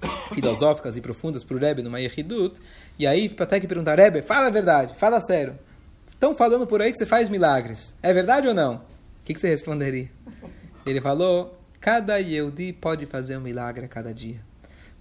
filosóficas 0.32 0.96
e 0.96 1.00
profundas 1.00 1.42
para 1.42 1.56
o 1.56 1.60
Rebbe 1.60 1.82
no 1.82 1.90
Mayechidut, 1.90 2.58
e 2.98 3.06
aí 3.06 3.34
até 3.38 3.60
que 3.60 3.66
perguntar, 3.66 3.98
Rebbe, 3.98 4.22
fala 4.22 4.46
a 4.46 4.50
verdade, 4.50 4.94
fala 4.96 5.20
sério. 5.20 5.58
Estão 6.08 6.34
falando 6.34 6.66
por 6.66 6.80
aí 6.80 6.90
que 6.90 6.96
você 6.96 7.04
faz 7.04 7.28
milagres. 7.28 7.94
É 8.02 8.14
verdade 8.14 8.48
ou 8.48 8.54
não? 8.54 8.76
O 8.76 8.80
que, 9.24 9.34
que 9.34 9.40
você 9.40 9.48
responderia? 9.48 10.08
Ele 10.86 11.00
falou, 11.00 11.60
cada 11.80 12.16
Yehudi 12.16 12.72
pode 12.72 13.04
fazer 13.06 13.36
um 13.36 13.40
milagre 13.40 13.84
a 13.84 13.88
cada 13.88 14.14
dia. 14.14 14.40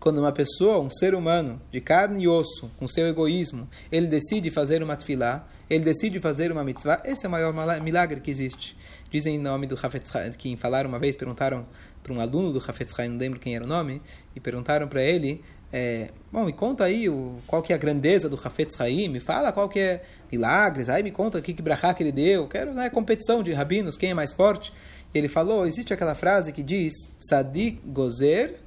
Quando 0.06 0.20
uma 0.20 0.32
pessoa, 0.32 0.80
um 0.80 0.90
ser 0.92 1.16
humano, 1.16 1.60
de 1.72 1.82
carne 1.82 2.26
e 2.26 2.28
osso, 2.28 2.70
com 2.78 2.88
seu 2.88 3.08
egoísmo, 3.08 3.68
ele 3.92 4.06
decide 4.06 4.52
fazer 4.52 4.84
uma 4.84 4.96
tefilá, 4.96 5.48
ele 5.68 5.84
decide 5.84 6.20
fazer 6.20 6.52
uma 6.52 6.64
mitzvah, 6.64 7.02
esse 7.04 7.26
é 7.26 7.28
o 7.28 7.32
maior 7.32 7.52
milagre 7.82 8.22
que 8.22 8.30
existe. 8.30 8.78
Dizem 9.10 9.34
em 9.34 9.40
nome 9.40 9.66
do 9.66 9.74
Hafetz 9.74 10.16
Haim, 10.16 10.32
que 10.34 10.56
falaram 10.58 10.90
uma 10.90 11.00
vez, 11.00 11.16
perguntaram 11.16 11.66
para 12.04 12.14
um 12.14 12.22
aluno 12.22 12.54
do 12.54 12.60
Hafetz 12.60 12.94
Haim, 13.00 13.10
não 13.10 13.18
lembro 13.18 13.40
quem 13.40 13.56
era 13.56 13.66
o 13.66 13.68
nome, 13.68 14.00
e 14.36 14.40
perguntaram 14.40 14.88
para 14.88 15.02
ele, 15.02 15.44
é, 15.74 16.12
bom, 16.32 16.46
me 16.46 16.54
conta 16.54 16.84
aí 16.84 17.10
o, 17.10 17.40
qual 17.48 17.64
que 17.64 17.74
é 17.74 17.76
a 17.76 17.80
grandeza 17.80 18.30
do 18.30 18.36
Hafetz 18.36 18.80
Haim, 18.80 19.10
me 19.10 19.20
fala 19.20 19.52
qual 19.52 19.68
que 19.68 19.80
é 19.80 20.04
milagres, 20.32 20.88
aí 20.88 21.02
me 21.02 21.10
conta 21.10 21.40
o 21.40 21.42
que, 21.42 21.52
que 21.52 21.64
que 21.64 22.04
ele 22.04 22.12
deu, 22.12 22.48
quero 22.48 22.76
né, 22.76 22.92
competição 22.92 23.42
de 23.42 23.52
rabinos, 23.54 23.98
quem 23.98 24.12
é 24.12 24.14
mais 24.14 24.32
forte. 24.32 24.72
Ele 25.16 25.28
falou, 25.28 25.66
existe 25.66 25.92
aquela 25.96 26.14
frase 26.14 26.54
que 26.54 26.62
diz, 26.62 26.94
Sadik 27.18 27.82
Gozer, 27.88 28.65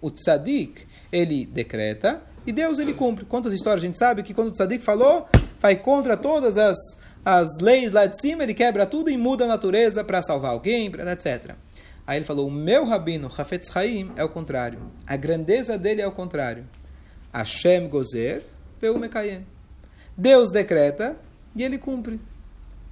O 0.00 0.10
tzadik, 0.10 0.86
ele 1.10 1.46
decreta 1.46 2.22
e 2.46 2.52
Deus 2.52 2.78
ele 2.78 2.94
cumpre. 2.94 3.24
Quantas 3.24 3.52
histórias 3.52 3.82
a 3.82 3.86
gente 3.86 3.98
sabe 3.98 4.22
que 4.22 4.32
quando 4.32 4.48
o 4.48 4.52
tzadik 4.52 4.84
falou, 4.84 5.26
vai 5.60 5.76
contra 5.76 6.16
todas 6.16 6.56
as, 6.56 6.76
as 7.24 7.48
leis 7.60 7.90
lá 7.90 8.06
de 8.06 8.20
cima, 8.20 8.44
ele 8.44 8.54
quebra 8.54 8.86
tudo 8.86 9.10
e 9.10 9.16
muda 9.16 9.44
a 9.44 9.48
natureza 9.48 10.04
para 10.04 10.22
salvar 10.22 10.52
alguém, 10.52 10.86
etc. 10.86 11.54
Aí 12.06 12.18
ele 12.18 12.24
falou, 12.24 12.46
o 12.46 12.52
meu 12.52 12.84
rabino, 12.84 13.28
Hafetz 13.36 13.76
Haim, 13.76 14.12
é 14.16 14.22
o 14.22 14.28
contrário. 14.28 14.78
A 15.04 15.16
grandeza 15.16 15.76
dele 15.76 16.00
é 16.00 16.06
o 16.06 16.12
contrário. 16.12 16.64
Hashem 17.32 17.88
Gozer, 17.88 18.44
Peu 18.78 18.96
Mekayem. 18.96 19.44
Deus 20.16 20.50
decreta 20.50 21.16
e 21.54 21.64
ele 21.64 21.78
cumpre. 21.78 22.20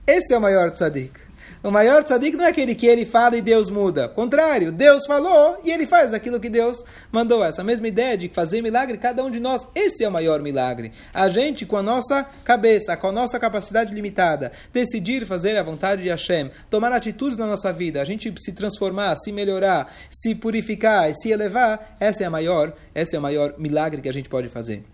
Esse 0.06 0.34
é 0.34 0.38
o 0.38 0.40
maior 0.40 0.70
tzadik. 0.70 1.23
O 1.62 1.70
maior 1.70 2.04
tzadik 2.04 2.36
não 2.36 2.44
é 2.44 2.48
aquele 2.48 2.74
que 2.74 2.86
ele 2.86 3.06
fala 3.06 3.36
e 3.36 3.42
Deus 3.42 3.70
muda. 3.70 4.08
Contrário, 4.08 4.70
Deus 4.70 5.06
falou 5.06 5.58
e 5.64 5.70
ele 5.70 5.86
faz 5.86 6.12
aquilo 6.12 6.38
que 6.38 6.50
Deus 6.50 6.84
mandou. 7.10 7.44
Essa 7.44 7.64
mesma 7.64 7.88
ideia 7.88 8.18
de 8.18 8.28
fazer 8.28 8.60
milagre, 8.60 8.98
cada 8.98 9.24
um 9.24 9.30
de 9.30 9.40
nós, 9.40 9.66
esse 9.74 10.04
é 10.04 10.08
o 10.08 10.12
maior 10.12 10.42
milagre. 10.42 10.92
A 11.12 11.28
gente, 11.28 11.64
com 11.64 11.76
a 11.76 11.82
nossa 11.82 12.22
cabeça, 12.44 12.96
com 12.96 13.08
a 13.08 13.12
nossa 13.12 13.38
capacidade 13.38 13.94
limitada, 13.94 14.52
decidir 14.72 15.24
fazer 15.24 15.56
a 15.56 15.62
vontade 15.62 16.02
de 16.02 16.10
Hashem, 16.10 16.50
tomar 16.68 16.92
atitudes 16.92 17.38
na 17.38 17.46
nossa 17.46 17.72
vida, 17.72 18.00
a 18.00 18.04
gente 18.04 18.32
se 18.38 18.52
transformar, 18.52 19.16
se 19.16 19.32
melhorar, 19.32 19.92
se 20.10 20.34
purificar 20.34 21.10
e 21.10 21.14
se 21.14 21.30
elevar, 21.30 21.96
essa 21.98 22.24
é 22.24 22.26
a 22.26 22.30
maior, 22.30 22.74
esse 22.94 23.16
é 23.16 23.18
o 23.18 23.22
maior 23.22 23.54
milagre 23.58 24.02
que 24.02 24.08
a 24.08 24.12
gente 24.12 24.28
pode 24.28 24.48
fazer. 24.48 24.93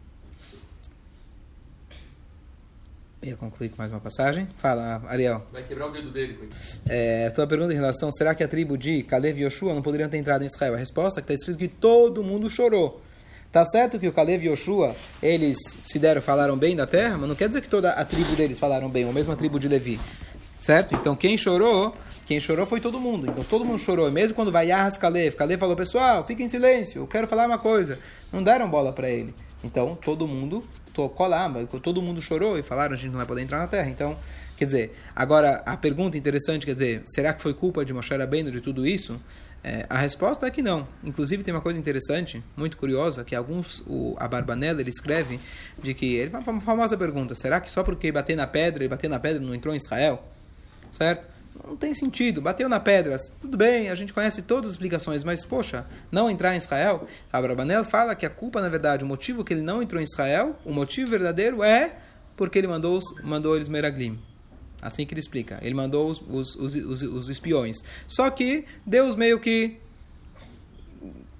Ia 3.22 3.37
concluir 3.37 3.68
com 3.68 3.76
mais 3.76 3.90
uma 3.90 4.00
passagem. 4.00 4.48
Fala, 4.56 5.02
Ariel. 5.06 5.46
Vai 5.52 5.62
quebrar 5.62 5.88
o 5.88 5.92
dedo 5.92 6.11
dele. 6.11 6.38
É, 6.88 7.28
tua 7.30 7.46
pergunta 7.46 7.72
em 7.72 7.76
relação, 7.76 8.11
será 8.11 8.35
que 8.35 8.42
a 8.42 8.48
tribo 8.48 8.78
de 8.78 9.02
Kalev 9.02 9.38
e 9.38 9.44
Yoshua 9.44 9.74
não 9.74 9.83
poderiam 9.83 10.09
ter 10.09 10.16
entrado 10.16 10.42
em 10.42 10.46
Israel? 10.46 10.74
A 10.74 10.78
resposta 10.78 11.20
é 11.20 11.22
que 11.22 11.33
está 11.33 11.50
escrito 11.50 11.59
que 11.59 11.68
todo 11.68 12.22
mundo 12.22 12.48
chorou. 12.48 13.00
Tá 13.52 13.64
certo 13.64 13.98
que 13.98 14.09
o 14.09 14.12
Kalev 14.12 14.44
e 14.44 14.48
Yoshua, 14.48 14.94
eles 15.22 15.59
se 15.85 15.98
deram, 15.98 16.22
falaram 16.22 16.56
bem 16.56 16.74
da 16.74 16.87
terra, 16.87 17.18
mas 17.18 17.28
não 17.28 17.35
quer 17.35 17.48
dizer 17.48 17.61
que 17.61 17.68
toda 17.68 17.90
a 17.90 18.04
tribo 18.04 18.35
deles 18.37 18.59
falaram 18.59 18.88
bem, 18.88 19.04
ou 19.04 19.12
mesmo 19.12 19.33
a 19.33 19.37
tribo 19.37 19.59
de 19.59 19.68
Levi. 19.68 20.00
Certo? 20.56 20.94
Então 20.94 21.16
quem 21.16 21.37
chorou, 21.37 21.94
quem 22.26 22.38
chorou 22.38 22.64
foi 22.64 22.80
todo 22.80 23.00
mundo. 23.00 23.30
Então 23.30 23.42
todo 23.44 23.64
mundo 23.64 23.78
chorou. 23.78 24.09
E 24.09 24.12
mesmo 24.12 24.37
quando 24.37 24.52
vai 24.52 24.68
Yahas 24.68 24.96
Kalev, 24.96 25.35
Kalev 25.35 25.59
falou, 25.59 25.74
pessoal, 25.74 26.24
fiquem 26.26 26.46
em 26.46 26.48
silêncio, 26.48 27.02
eu 27.02 27.06
quero 27.06 27.26
falar 27.26 27.46
uma 27.46 27.59
coisa. 27.59 27.98
Não 28.33 28.42
deram 28.42 28.70
bola 28.70 28.92
para 28.92 29.11
ele. 29.11 29.35
Então 29.62 29.94
todo 29.94 30.27
mundo 30.27 30.64
tocou 30.92 31.27
lá, 31.27 31.49
todo 31.83 32.03
mundo 32.03 32.20
chorou 32.20 32.59
e 32.59 32.62
falaram 32.62 32.94
a 32.94 32.96
gente 32.96 33.11
não 33.11 33.18
vai 33.18 33.27
poder 33.27 33.42
entrar 33.42 33.59
na 33.59 33.66
terra. 33.66 33.88
Então, 33.88 34.18
quer 34.57 34.64
dizer, 34.64 34.96
agora 35.14 35.62
a 35.64 35.77
pergunta 35.77 36.18
interessante, 36.18 36.66
quer 36.66 36.73
dizer, 36.73 37.03
será 37.07 37.33
que 37.33 37.42
foi 37.42 37.55
culpa 37.55 37.85
de 37.85 37.92
Moshe 37.92 38.14
Rabbeinu 38.14 38.51
de 38.51 38.61
tudo 38.61 38.87
isso? 38.87 39.20
É, 39.62 39.85
a 39.90 39.99
resposta 39.99 40.46
é 40.46 40.51
que 40.51 40.62
não. 40.62 40.88
Inclusive 41.05 41.42
tem 41.42 41.53
uma 41.53 41.61
coisa 41.61 41.79
interessante, 41.79 42.42
muito 42.57 42.77
curiosa, 42.77 43.23
que 43.25 43.35
alguns, 43.35 43.83
o, 43.87 44.16
a 44.18 44.27
Barbanella 44.27 44.81
ele 44.81 44.90
escreve 44.90 45.38
de 45.83 45.92
que 45.92 46.14
ele 46.14 46.31
uma 46.35 46.61
famosa 46.61 46.96
pergunta: 46.96 47.35
será 47.35 47.61
que 47.61 47.70
só 47.70 47.83
porque 47.83 48.11
bater 48.11 48.37
na 48.37 48.46
pedra 48.46 48.85
e 48.85 48.88
bater 48.88 49.09
na 49.09 49.18
pedra 49.18 49.40
não 49.40 49.55
entrou 49.55 49.75
em 49.75 49.77
Israel? 49.77 50.23
Certo? 50.90 51.29
Não 51.66 51.76
tem 51.76 51.92
sentido. 51.94 52.40
Bateu 52.40 52.68
na 52.68 52.80
pedra, 52.80 53.16
tudo 53.40 53.56
bem, 53.56 53.90
a 53.90 53.94
gente 53.94 54.12
conhece 54.12 54.42
todas 54.42 54.66
as 54.66 54.72
explicações, 54.72 55.24
mas, 55.24 55.44
poxa, 55.44 55.86
não 56.10 56.30
entrar 56.30 56.54
em 56.54 56.58
Israel? 56.58 57.06
Abrabanel 57.32 57.84
fala 57.84 58.14
que 58.14 58.24
a 58.24 58.30
culpa, 58.30 58.60
na 58.60 58.68
verdade, 58.68 59.04
o 59.04 59.06
motivo 59.06 59.44
que 59.44 59.52
ele 59.52 59.62
não 59.62 59.82
entrou 59.82 60.00
em 60.00 60.04
Israel, 60.04 60.56
o 60.64 60.72
motivo 60.72 61.10
verdadeiro 61.10 61.62
é 61.62 61.96
porque 62.36 62.58
ele 62.58 62.66
mandou, 62.66 62.96
os, 62.96 63.04
mandou 63.22 63.54
eles 63.54 63.68
Meraglim. 63.68 64.18
Assim 64.80 65.04
que 65.04 65.12
ele 65.12 65.20
explica. 65.20 65.58
Ele 65.60 65.74
mandou 65.74 66.10
os, 66.10 66.20
os, 66.26 66.54
os, 66.56 67.02
os 67.02 67.28
espiões. 67.28 67.76
Só 68.08 68.30
que 68.30 68.64
Deus 68.86 69.14
meio 69.14 69.38
que 69.38 69.76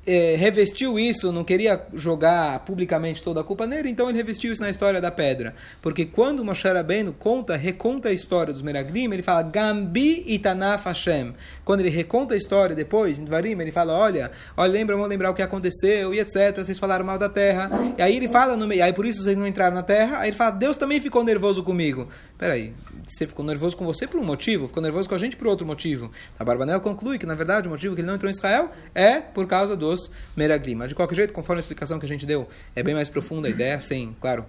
é, 0.07 0.35
revestiu 0.37 0.99
isso, 0.99 1.31
não 1.31 1.45
queria 1.45 1.81
jogar 1.95 2.61
publicamente 2.61 3.23
toda 3.23 3.41
a 3.41 3.45
culpa 3.45 3.67
nele, 3.67 3.91
então 3.91 4.09
ele 4.09 4.17
revestiu 4.17 4.53
isso 4.53 4.63
na 4.63 4.71
história 4.71 5.01
da 5.01 5.11
pedra. 5.11 5.55
Porque 5.83 6.07
quando 6.07 6.45
Moshe 6.45 6.67
Rabbeinu 6.67 7.13
conta, 7.13 7.57
reconta 7.57 8.09
a 8.09 8.13
história 8.13 8.53
dos 8.53 8.63
Meraglim, 8.63 9.13
ele 9.13 9.23
fala 9.23 9.43
Gambi 9.43 10.25
Itanaf 10.27 10.87
Hashem. 10.87 11.35
Quando 11.65 11.81
ele 11.81 11.91
reconta 11.91 12.35
a 12.35 12.37
história 12.37 12.75
depois, 12.75 13.19
em 13.19 13.25
Dvarim, 13.25 13.61
ele 13.61 13.73
fala, 13.73 13.93
olha, 13.93 14.31
olha, 14.57 14.73
lembra, 14.73 14.97
vamos 14.97 15.11
lembrar 15.11 15.31
o 15.31 15.35
que 15.35 15.43
aconteceu 15.43 16.15
e 16.15 16.21
etc, 16.21 16.57
vocês 16.57 16.79
falaram 16.79 17.05
mal 17.05 17.19
da 17.19 17.29
terra. 17.29 17.71
E 17.99 18.03
aí 18.03 18.17
ele 18.17 18.29
fala, 18.29 18.57
no 18.57 18.67
meio, 18.67 18.83
aí 18.83 18.93
por 18.93 19.07
isso 19.07 19.23
vocês 19.23 19.37
não 19.37 19.47
entraram 19.47 19.77
na 19.77 19.83
terra, 19.83 20.19
aí 20.21 20.31
ele 20.31 20.37
fala, 20.37 20.53
Deus 20.53 20.77
também 20.77 21.01
ficou 21.01 21.23
nervoso 21.23 21.63
comigo. 21.63 22.09
Peraí, 22.41 22.73
você 23.05 23.27
ficou 23.27 23.45
nervoso 23.45 23.77
com 23.77 23.85
você 23.85 24.07
por 24.07 24.19
um 24.19 24.25
motivo, 24.25 24.67
ficou 24.67 24.83
nervoso 24.83 25.07
com 25.07 25.15
a 25.15 25.19
gente 25.19 25.37
por 25.37 25.47
outro 25.47 25.67
motivo. 25.67 26.11
A 26.39 26.43
Barbanel 26.43 26.81
conclui 26.81 27.19
que, 27.19 27.27
na 27.27 27.35
verdade, 27.35 27.69
o 27.69 27.71
motivo 27.71 27.95
que 27.95 28.01
ele 28.01 28.07
não 28.07 28.15
entrou 28.15 28.31
em 28.31 28.35
Israel 28.35 28.71
é 28.95 29.21
por 29.21 29.47
causa 29.47 29.77
dos 29.77 30.11
Meraglim. 30.35 30.75
Mas, 30.75 30.89
de 30.89 30.95
qualquer 30.95 31.17
jeito, 31.17 31.35
conforme 31.35 31.59
a 31.59 31.61
explicação 31.61 31.99
que 31.99 32.07
a 32.07 32.09
gente 32.09 32.25
deu, 32.25 32.49
é 32.75 32.83
bem 32.83 32.95
mais 32.95 33.11
profunda 33.11 33.47
a 33.47 33.51
ideia, 33.51 33.79
sem, 33.79 34.17
claro, 34.19 34.47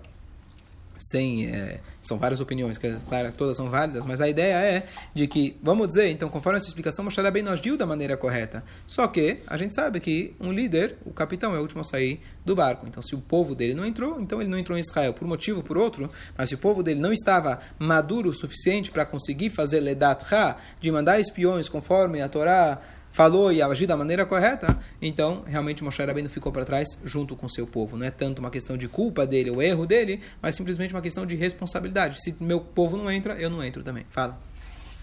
sem 1.09 1.47
é, 1.47 1.79
são 2.01 2.17
várias 2.17 2.39
opiniões 2.39 2.77
que 2.77 2.91
claro, 3.07 3.31
todas 3.31 3.55
são 3.55 3.69
válidas 3.69 4.03
mas 4.05 4.19
a 4.19 4.27
ideia 4.27 4.55
é 4.55 4.83
de 5.13 5.27
que 5.27 5.57
vamos 5.63 5.87
dizer 5.87 6.07
então 6.09 6.29
conforme 6.29 6.57
essa 6.57 6.67
explicação 6.67 7.05
Moshe 7.05 7.31
bem 7.31 7.43
nós 7.43 7.61
agiu 7.61 7.77
da 7.77 7.85
maneira 7.85 8.17
correta. 8.17 8.63
Só 8.85 9.07
que 9.07 9.39
a 9.47 9.55
gente 9.55 9.75
sabe 9.75 9.99
que 9.99 10.35
um 10.39 10.51
líder 10.51 10.97
o 11.05 11.11
capitão 11.11 11.55
é 11.55 11.59
o 11.59 11.61
último 11.61 11.81
a 11.81 11.83
sair 11.83 12.19
do 12.43 12.55
barco. 12.55 12.87
Então 12.87 13.01
se 13.01 13.15
o 13.15 13.21
povo 13.21 13.53
dele 13.53 13.73
não 13.73 13.85
entrou 13.85 14.19
então 14.19 14.41
ele 14.41 14.49
não 14.49 14.57
entrou 14.57 14.77
em 14.77 14.81
Israel. 14.81 15.13
Por 15.13 15.27
motivo 15.27 15.63
por 15.63 15.77
outro 15.77 16.09
mas 16.37 16.49
se 16.49 16.55
o 16.55 16.57
povo 16.57 16.81
dele 16.81 16.99
não 16.99 17.13
estava 17.13 17.59
maduro 17.77 18.29
o 18.29 18.33
suficiente 18.33 18.91
para 18.91 19.05
conseguir 19.05 19.49
fazer 19.51 19.79
ledat 19.79 20.23
ha 20.33 20.57
de 20.79 20.91
mandar 20.91 21.19
espiões 21.19 21.69
conforme 21.69 22.21
a 22.21 22.27
Torá 22.27 22.81
falou 23.11 23.51
e 23.51 23.61
agiu 23.61 23.87
da 23.87 23.97
maneira 23.97 24.25
correta, 24.25 24.77
então 25.01 25.43
realmente 25.45 25.83
Moshe 25.83 26.03
Rabbeinu 26.03 26.29
ficou 26.29 26.51
para 26.51 26.65
trás 26.65 26.87
junto 27.03 27.35
com 27.35 27.47
seu 27.49 27.67
povo. 27.67 27.97
Não 27.97 28.05
é 28.05 28.11
tanto 28.11 28.39
uma 28.39 28.49
questão 28.49 28.77
de 28.77 28.87
culpa 28.87 29.25
dele 29.25 29.49
ou 29.49 29.61
erro 29.61 29.85
dele, 29.85 30.21
mas 30.41 30.55
simplesmente 30.55 30.93
uma 30.93 31.01
questão 31.01 31.25
de 31.25 31.35
responsabilidade. 31.35 32.21
Se 32.21 32.35
meu 32.39 32.59
povo 32.59 32.97
não 32.97 33.11
entra, 33.11 33.33
eu 33.35 33.49
não 33.49 33.63
entro 33.63 33.83
também. 33.83 34.05
Fala. 34.09 34.39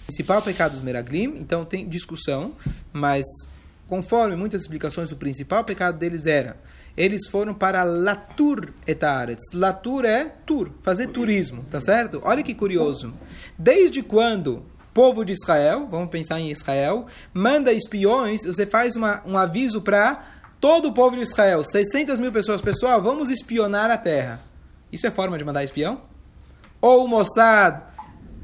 Principal 0.07 0.41
pecado 0.41 0.73
dos 0.73 0.83
Meraglim, 0.83 1.37
então 1.39 1.65
tem 1.67 1.87
discussão, 1.87 2.55
mas 2.93 3.27
conforme 3.87 4.37
muitas 4.37 4.63
explicações, 4.63 5.13
o 5.13 5.17
principal 5.17 5.65
pecado 5.65 5.99
deles 5.99 6.25
era 6.25 6.57
eles 6.99 7.29
foram 7.29 7.55
para 7.55 7.85
Latur 7.85 8.75
etaretz. 8.85 9.53
Latur 9.55 10.05
é 10.05 10.25
tur, 10.45 10.73
fazer 10.83 11.07
turismo, 11.07 11.65
tá 11.71 11.81
certo? 11.81 12.21
Olha 12.25 12.43
que 12.43 12.53
curioso. 12.53 13.15
Desde 13.57 14.03
quando 14.03 14.65
povo 14.99 15.25
de 15.25 15.33
Israel, 15.33 15.87
vamos 15.89 16.11
pensar 16.11 16.41
em 16.41 16.51
Israel, 16.51 17.07
manda 17.33 17.73
espiões, 17.73 18.45
você 18.45 18.67
faz 18.67 18.97
uma, 18.97 19.23
um 19.25 19.39
aviso 19.39 19.81
para 19.81 20.27
todo 20.61 20.89
o 20.89 20.93
povo 20.93 21.15
de 21.15 21.23
Israel, 21.23 21.63
600 21.63 22.19
mil 22.19 22.33
pessoas, 22.33 22.61
pessoal, 22.61 23.01
vamos 23.01 23.31
espionar 23.31 23.93
a 23.93 23.97
terra. 23.97 24.41
Isso 24.93 25.07
é 25.07 25.11
forma 25.13 25.39
de 25.39 25.45
mandar 25.45 25.63
espião? 25.63 26.01
Ou 26.81 27.05
o 27.05 27.09
Mossad 27.09 27.81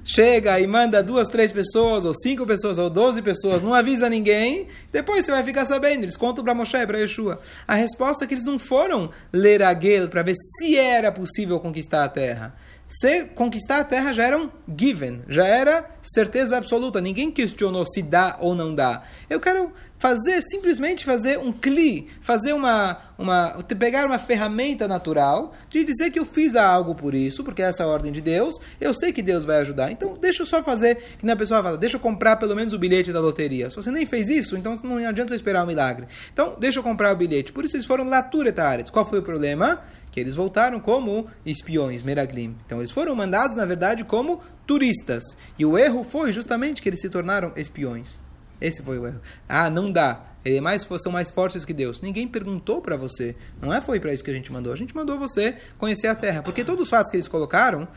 chega 0.05 0.61
e 0.61 0.67
manda 0.69 1.03
duas, 1.03 1.27
três 1.27 1.51
pessoas, 1.51 2.05
ou 2.05 2.15
cinco 2.15 2.47
pessoas, 2.47 2.79
ou 2.79 2.89
doze 2.89 3.21
pessoas, 3.21 3.61
não 3.61 3.75
avisa 3.75 4.09
ninguém, 4.09 4.69
depois 4.93 5.25
você 5.25 5.33
vai 5.33 5.43
ficar 5.43 5.65
sabendo. 5.65 6.05
Eles 6.05 6.17
contam 6.17 6.45
para 6.45 6.55
Moshe 6.55 6.87
para 6.87 6.99
Yeshua. 6.99 7.41
A 7.67 7.75
resposta 7.75 8.23
é 8.23 8.29
que 8.29 8.35
eles 8.35 8.45
não 8.45 8.61
foram 8.61 9.11
ler 9.33 9.61
Aguel 9.61 10.09
para 10.09 10.23
ver 10.23 10.35
se 10.37 10.77
era 10.77 11.11
possível 11.11 11.59
conquistar 11.59 12.05
a 12.05 12.09
terra. 12.09 12.55
Se 12.95 13.25
conquistar 13.25 13.81
a 13.81 13.85
terra 13.85 14.13
já 14.13 14.25
era 14.25 14.39
um 14.39 14.49
given, 14.79 15.23
já 15.29 15.45
era 15.45 15.91
certeza 16.01 16.57
absoluta. 16.57 17.01
Ninguém 17.01 17.29
questionou 17.29 17.85
se 17.85 18.01
dá 18.01 18.37
ou 18.39 18.55
não 18.55 18.73
dá. 18.73 19.03
Eu 19.29 19.41
quero 19.41 19.73
fazer, 20.05 20.43
simplesmente 20.43 21.03
fazer 21.03 21.39
um 21.39 21.51
cli, 21.51 22.09
fazer 22.21 22.53
uma, 22.53 22.99
uma, 23.17 23.57
pegar 23.79 24.05
uma 24.05 24.19
ferramenta 24.19 24.87
natural 24.87 25.55
de 25.71 25.83
dizer 25.83 26.11
que 26.11 26.19
eu 26.19 26.27
fiz 26.27 26.57
algo 26.57 26.95
por 26.95 27.15
isso, 27.15 27.43
porque 27.43 27.63
essa 27.63 27.83
é 27.83 27.87
a 27.87 27.89
ordem 27.89 28.13
de 28.13 28.21
Deus, 28.21 28.55
eu 28.79 28.93
sei 28.93 29.15
que 29.15 29.23
Deus 29.23 29.47
vai 29.47 29.61
ajudar. 29.61 29.91
Então, 29.91 30.13
deixa 30.21 30.43
eu 30.43 30.47
só 30.47 30.63
fazer, 30.63 30.99
que 31.19 31.25
na 31.25 31.35
pessoa 31.35 31.63
fala, 31.63 31.79
deixa 31.79 31.97
eu 31.97 32.01
comprar 32.01 32.37
pelo 32.37 32.55
menos 32.55 32.75
o 32.75 32.79
bilhete 32.79 33.15
da 33.15 33.21
loteria. 33.21 33.71
Se 33.71 33.77
você 33.77 33.91
nem 33.91 34.05
fez 34.05 34.29
isso, 34.29 34.59
então 34.59 34.79
não 34.85 34.97
adianta 34.99 35.31
você 35.31 35.37
esperar 35.37 35.63
o 35.63 35.65
um 35.65 35.69
milagre. 35.69 36.07
Então, 36.31 36.55
deixa 36.61 36.81
eu 36.81 36.83
comprar 36.83 37.11
o 37.11 37.17
bilhete. 37.17 37.51
Por 37.51 37.65
isso 37.65 37.75
eles 37.75 37.87
foram 37.87 38.05
laturetares. 38.05 38.91
Qual 38.91 39.07
foi 39.07 39.21
o 39.21 39.23
problema? 39.23 39.85
Que 40.11 40.21
eles 40.21 40.35
voltaram 40.35 40.81
como 40.81 41.29
espiões, 41.47 42.03
meraglim. 42.03 42.55
Então, 42.67 42.81
eles 42.81 42.91
foram 42.91 43.17
mandados, 43.17 43.57
na 43.57 43.65
verdade, 43.65 44.05
como 44.05 44.43
turistas. 44.67 45.25
E 45.59 45.65
o 45.65 45.79
erro 45.79 46.05
foi 46.05 46.31
justamente 46.31 46.83
que 46.83 46.91
eles 46.91 47.01
se 47.01 47.09
tornaram 47.09 47.53
espiões. 47.57 48.23
Esse 48.61 48.83
foi 48.83 48.99
o 48.99 49.07
erro. 49.07 49.21
Ah, 49.49 49.69
não 49.69 49.91
dá. 49.91 50.35
Ele 50.45 50.59
é 50.59 50.61
mais, 50.61 50.83
são 50.83 51.11
mais 51.11 51.31
fortes 51.31 51.65
que 51.65 51.73
Deus. 51.73 52.01
Ninguém 52.01 52.29
perguntou 52.29 52.81
para 52.81 52.97
você. 52.97 53.35
Não 53.61 53.73
é 53.73 53.81
foi 53.81 53.99
para 53.99 54.13
isso 54.13 54.23
que 54.23 54.31
a 54.31 54.35
gente 54.35 54.53
mandou. 54.53 54.73
A 54.73 54.77
gente 54.77 54.95
mandou 54.95 55.19
você 55.19 55.57
conhecer 55.79 56.07
a 56.07 56.15
Terra. 56.15 56.43
Porque 56.43 56.63
todos 56.63 56.85
os 56.85 56.91
fatos 56.91 57.11
que 57.11 57.17
eles 57.17 57.29
colocaram 57.29 57.89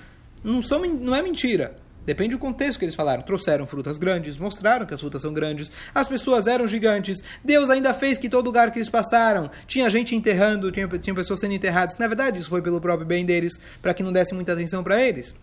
não, 0.43 0.62
são, 0.63 0.80
não 0.80 1.13
é 1.13 1.22
mentira. 1.22 1.76
Depende 2.06 2.36
do 2.36 2.39
contexto 2.39 2.80
que 2.80 2.86
eles 2.86 2.96
falaram. 2.96 3.22
Trouxeram 3.22 3.67
frutas 3.67 3.98
grandes, 3.98 4.38
mostraram 4.38 4.86
que 4.86 4.93
as 4.93 5.02
frutas 5.02 5.22
são 5.22 5.34
grandes, 5.34 5.70
as 5.93 6.08
pessoas 6.08 6.48
eram 6.48 6.65
gigantes. 6.65 7.22
Deus 7.43 7.70
ainda 7.70 7.93
fez 7.93 8.17
que 8.17 8.30
todo 8.30 8.46
lugar 8.46 8.72
que 8.72 8.78
eles 8.80 8.89
passaram 8.89 9.52
tinha 9.67 9.89
gente 9.89 10.15
enterrando, 10.15 10.72
tinha, 10.72 10.88
tinha 10.88 11.13
pessoas 11.13 11.41
sendo 11.41 11.54
enterradas. 11.54 11.98
Na 11.98 12.08
verdade, 12.08 12.39
isso 12.39 12.50
foi 12.50 12.62
pelo 12.62 12.80
próprio 12.80 13.06
bem 13.06 13.26
deles, 13.26 13.60
para 13.82 13.93
que 13.93 14.02
não 14.02 14.13
desse 14.13 14.34
muita 14.34 14.54
atenção 14.54 14.86
para 14.86 15.02
eles. 15.02 15.36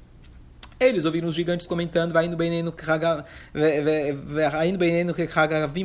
Eles 0.78 1.04
ouviram 1.04 1.28
os 1.28 1.34
gigantes 1.34 1.66
comentando, 1.66 2.12
vai 2.12 2.26
indo 2.26 2.36
bem 2.36 2.62
no 2.62 2.74
indo 4.68 4.78
bem 4.78 5.04
no 5.04 5.14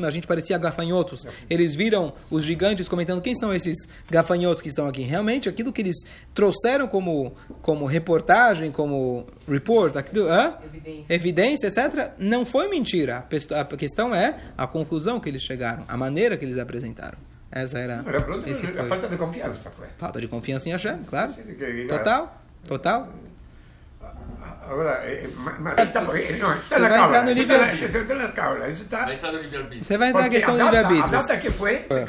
a 0.06 0.12
gente 0.12 0.28
parecia 0.28 0.58
gafanhotos. 0.58 1.26
Eles 1.50 1.76
viram 1.76 2.14
os 2.30 2.44
gigantes 2.44 2.88
comentando 2.88 3.22
quem 3.22 3.36
são 3.36 3.54
esses 3.54 3.78
gafanhotos 4.10 4.62
que 4.62 4.70
estão 4.70 4.88
aqui. 4.88 5.02
Realmente, 5.02 5.48
aquilo 5.48 5.72
que 5.72 5.82
eles 5.82 5.98
trouxeram 6.34 6.88
como, 6.88 7.34
como 7.62 7.86
reportagem, 7.86 8.72
como 8.72 9.26
report, 9.48 9.96
aquilo, 9.96 10.28
Evidência. 10.64 11.06
evidência, 11.14 11.68
etc., 11.68 12.12
não 12.18 12.46
foi 12.46 12.68
mentira. 12.68 13.26
A 13.52 13.78
questão 13.78 14.14
é 14.14 14.38
a 14.58 14.68
conclusão 14.68 15.20
que 15.20 15.30
eles 15.30 15.42
chegaram, 15.42 15.84
a 15.88 15.98
maneira 15.98 16.38
que 16.38 16.46
eles 16.46 16.58
apresentaram. 16.58 17.18
Essa 17.52 17.80
era. 17.80 18.04
esse 18.46 18.68
foi. 18.68 18.88
falta 18.88 19.08
de 19.08 19.18
confiança. 19.18 19.72
Foi. 19.72 19.88
Falta 19.98 20.22
de 20.22 20.28
confiança 20.28 20.70
em 20.70 20.72
Hashem, 20.72 21.00
claro. 21.04 21.34
Total. 21.88 22.42
Total. 22.68 23.10
Agora, 24.70 24.92
é, 25.04 25.28
mas 25.60 25.80
está, 25.80 26.02
não, 26.02 26.16
está 26.16 26.60
Você 26.62 26.80
vai 26.80 27.02
entrar 27.02 27.26
no 27.26 27.32
livro 27.32 27.56
Está 27.56 28.16
na 28.16 28.28
cábula, 28.28 28.70
isso 28.70 28.84
está... 28.84 29.04
Vai 29.04 29.16
entrar 29.16 29.32
no 29.32 29.42
livre-arbítrio. 29.42 29.84
Você 29.84 29.98
vai 29.98 30.10
entrar 30.10 30.22
na 30.22 30.30
questão 30.30 30.56
do 30.56 30.64
livre-arbítrio. 30.64 31.06
A 31.06 31.08
data 31.08 31.38
que 31.38 31.50
foi, 31.50 31.74
é. 31.90 32.06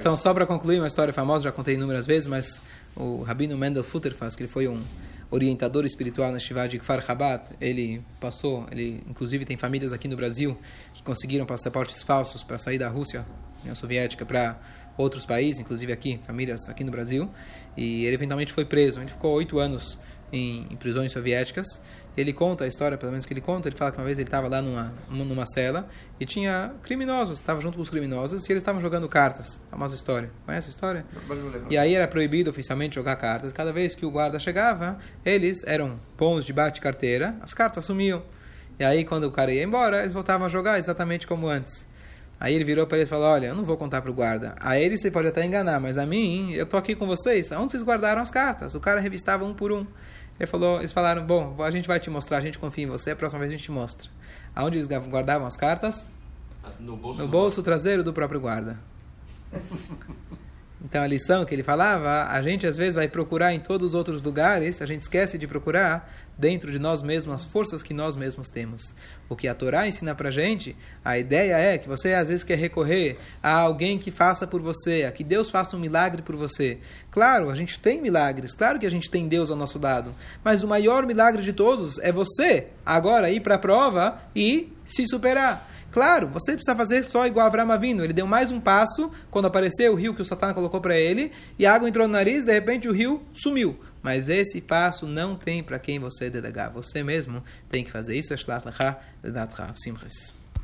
Então, 0.00 0.16
só 0.16 0.34
para 0.34 0.44
concluir 0.44 0.80
uma 0.80 0.88
história 0.88 1.12
famosa, 1.12 1.44
já 1.44 1.52
contei 1.52 1.74
inúmeras 1.74 2.04
vezes, 2.04 2.26
mas 2.26 2.60
o 2.96 3.22
Rabino 3.22 3.56
Mendel 3.56 3.84
Futterfass, 3.84 4.34
que 4.34 4.42
ele 4.42 4.50
foi 4.50 4.66
um 4.66 4.82
orientador 5.30 5.84
espiritual 5.84 6.32
na 6.32 6.40
Shiva 6.40 6.66
de 6.66 6.80
Kfar 6.80 7.00
Chabad, 7.00 7.44
ele 7.60 8.02
passou, 8.20 8.66
ele 8.72 9.04
inclusive 9.08 9.44
tem 9.44 9.56
famílias 9.56 9.92
aqui 9.92 10.08
no 10.08 10.16
Brasil 10.16 10.58
que 10.94 11.02
conseguiram 11.04 11.46
passaportes 11.46 12.02
falsos 12.02 12.42
para 12.42 12.58
sair 12.58 12.78
da 12.78 12.88
Rússia, 12.88 13.24
União 13.62 13.74
Soviética, 13.74 14.26
para 14.26 14.58
outros 14.96 15.24
países, 15.24 15.60
inclusive 15.60 15.92
aqui, 15.92 16.18
famílias 16.26 16.68
aqui 16.68 16.82
no 16.82 16.90
Brasil, 16.90 17.30
e 17.76 18.04
ele 18.04 18.14
eventualmente 18.14 18.52
foi 18.52 18.64
preso. 18.64 19.00
Ele 19.00 19.10
ficou 19.10 19.32
oito 19.34 19.58
anos 19.60 19.98
em, 20.32 20.66
em, 20.70 20.76
prisões 20.76 21.12
soviéticas. 21.12 21.80
Ele 22.16 22.32
conta 22.32 22.64
a 22.64 22.66
história, 22.66 22.96
pelo 22.96 23.12
menos 23.12 23.26
que 23.26 23.32
ele 23.32 23.40
conta, 23.40 23.68
ele 23.68 23.76
fala 23.76 23.92
que 23.92 23.98
uma 23.98 24.04
vez 24.04 24.18
ele 24.18 24.26
estava 24.26 24.48
lá 24.48 24.62
numa, 24.62 24.92
numa 25.10 25.44
cela 25.44 25.88
e 26.18 26.24
tinha 26.24 26.72
criminosos, 26.82 27.38
estava 27.38 27.60
junto 27.60 27.76
com 27.76 27.82
os 27.82 27.90
criminosos 27.90 28.48
e 28.48 28.52
eles 28.52 28.62
estavam 28.62 28.80
jogando 28.80 29.08
cartas. 29.08 29.60
A 29.68 29.72
famosa 29.72 29.94
história. 29.94 30.30
Conhece 30.46 30.68
a 30.68 30.70
história? 30.70 31.04
E 31.68 31.76
aí 31.76 31.94
era 31.94 32.08
proibido 32.08 32.50
oficialmente 32.50 32.94
jogar 32.94 33.16
cartas. 33.16 33.52
Cada 33.52 33.72
vez 33.72 33.94
que 33.94 34.06
o 34.06 34.10
guarda 34.10 34.38
chegava, 34.38 34.98
eles 35.24 35.62
eram 35.64 36.00
bons 36.16 36.44
de 36.44 36.52
bate-carteira, 36.52 37.36
as 37.42 37.52
cartas 37.52 37.84
sumiam. 37.84 38.22
E 38.78 38.84
aí 38.84 39.04
quando 39.04 39.24
o 39.24 39.30
cara 39.30 39.52
ia 39.52 39.62
embora, 39.62 40.00
eles 40.00 40.12
voltavam 40.12 40.46
a 40.46 40.48
jogar 40.50 40.78
exatamente 40.78 41.26
como 41.26 41.48
antes. 41.48 41.86
Aí 42.38 42.54
ele 42.54 42.64
virou 42.64 42.86
para 42.86 42.98
eles 42.98 43.08
e 43.08 43.10
falou: 43.10 43.26
Olha, 43.26 43.46
eu 43.46 43.54
não 43.54 43.64
vou 43.64 43.76
contar 43.76 44.02
para 44.02 44.10
o 44.10 44.14
guarda. 44.14 44.54
A 44.60 44.78
ele 44.78 44.98
você 44.98 45.10
pode 45.10 45.28
até 45.28 45.44
enganar, 45.44 45.80
mas 45.80 45.96
a 45.96 46.04
mim, 46.04 46.52
eu 46.52 46.66
tô 46.66 46.76
aqui 46.76 46.94
com 46.94 47.06
vocês. 47.06 47.50
Onde 47.52 47.72
vocês 47.72 47.82
guardaram 47.82 48.20
as 48.20 48.30
cartas? 48.30 48.74
O 48.74 48.80
cara 48.80 49.00
revistava 49.00 49.44
um 49.44 49.54
por 49.54 49.72
um. 49.72 49.86
Ele 50.38 50.46
falou, 50.46 50.78
eles 50.78 50.92
falaram: 50.92 51.24
Bom, 51.24 51.56
a 51.62 51.70
gente 51.70 51.88
vai 51.88 51.98
te 51.98 52.10
mostrar, 52.10 52.38
a 52.38 52.40
gente 52.40 52.58
confia 52.58 52.84
em 52.84 52.88
você, 52.88 53.10
a 53.10 53.16
próxima 53.16 53.40
vez 53.40 53.52
a 53.52 53.56
gente 53.56 53.70
mostra. 53.70 54.10
Aonde 54.54 54.76
eles 54.76 54.86
guardavam 54.86 55.46
as 55.46 55.56
cartas? 55.56 56.08
No 56.80 56.96
bolso, 56.96 57.22
no 57.22 57.28
bolso 57.28 57.62
traseiro 57.62 58.02
do 58.02 58.12
próprio 58.12 58.40
guarda. 58.40 58.78
Então 60.84 61.02
a 61.02 61.06
lição 61.06 61.44
que 61.44 61.54
ele 61.54 61.62
falava, 61.62 62.26
a 62.30 62.42
gente 62.42 62.66
às 62.66 62.76
vezes 62.76 62.94
vai 62.94 63.08
procurar 63.08 63.54
em 63.54 63.60
todos 63.60 63.88
os 63.88 63.94
outros 63.94 64.22
lugares, 64.22 64.82
a 64.82 64.86
gente 64.86 65.00
esquece 65.00 65.38
de 65.38 65.46
procurar 65.46 66.12
dentro 66.38 66.70
de 66.70 66.78
nós 66.78 67.02
mesmos 67.02 67.34
as 67.34 67.44
forças 67.46 67.82
que 67.82 67.94
nós 67.94 68.14
mesmos 68.14 68.48
temos. 68.48 68.94
O 69.26 69.34
que 69.34 69.48
a 69.48 69.54
Torá 69.54 69.88
ensina 69.88 70.14
pra 70.14 70.30
gente, 70.30 70.76
a 71.02 71.18
ideia 71.18 71.56
é 71.56 71.78
que 71.78 71.88
você 71.88 72.12
às 72.12 72.28
vezes 72.28 72.44
quer 72.44 72.58
recorrer 72.58 73.16
a 73.42 73.56
alguém 73.56 73.98
que 73.98 74.10
faça 74.10 74.46
por 74.46 74.60
você, 74.60 75.04
a 75.04 75.12
que 75.12 75.24
Deus 75.24 75.50
faça 75.50 75.76
um 75.76 75.80
milagre 75.80 76.20
por 76.20 76.36
você. 76.36 76.78
Claro, 77.10 77.48
a 77.48 77.54
gente 77.54 77.78
tem 77.78 78.00
milagres, 78.00 78.54
claro 78.54 78.78
que 78.78 78.86
a 78.86 78.90
gente 78.90 79.10
tem 79.10 79.28
Deus 79.28 79.50
ao 79.50 79.56
nosso 79.56 79.78
lado, 79.78 80.14
mas 80.44 80.62
o 80.62 80.68
maior 80.68 81.06
milagre 81.06 81.42
de 81.42 81.54
todos 81.54 81.98
é 81.98 82.12
você 82.12 82.66
agora 82.84 83.30
ir 83.30 83.40
para 83.40 83.54
a 83.54 83.58
prova 83.58 84.20
e 84.34 84.72
se 84.84 85.06
superar. 85.06 85.70
Claro, 85.96 86.28
você 86.28 86.52
precisa 86.52 86.76
fazer 86.76 87.02
só 87.06 87.26
igual 87.26 87.46
Avram 87.46 87.72
Avinu. 87.72 88.04
Ele 88.04 88.12
deu 88.12 88.26
mais 88.26 88.50
um 88.50 88.60
passo 88.60 89.10
quando 89.30 89.46
apareceu 89.46 89.94
o 89.94 89.96
rio 89.96 90.12
que 90.12 90.20
o 90.20 90.26
Satã 90.26 90.52
colocou 90.52 90.78
para 90.78 90.94
ele 90.94 91.32
e 91.58 91.64
a 91.64 91.74
água 91.74 91.88
entrou 91.88 92.06
no 92.06 92.12
nariz, 92.12 92.44
de 92.44 92.52
repente 92.52 92.86
o 92.86 92.92
rio 92.92 93.22
sumiu. 93.32 93.80
Mas 94.02 94.28
esse 94.28 94.60
passo 94.60 95.06
não 95.06 95.34
tem 95.34 95.62
para 95.62 95.78
quem 95.78 95.98
você 95.98 96.28
delegar. 96.28 96.70
Você 96.70 97.02
mesmo 97.02 97.42
tem 97.70 97.82
que 97.82 97.90
fazer 97.90 98.14
isso. 98.14 98.34
É. 98.34 98.36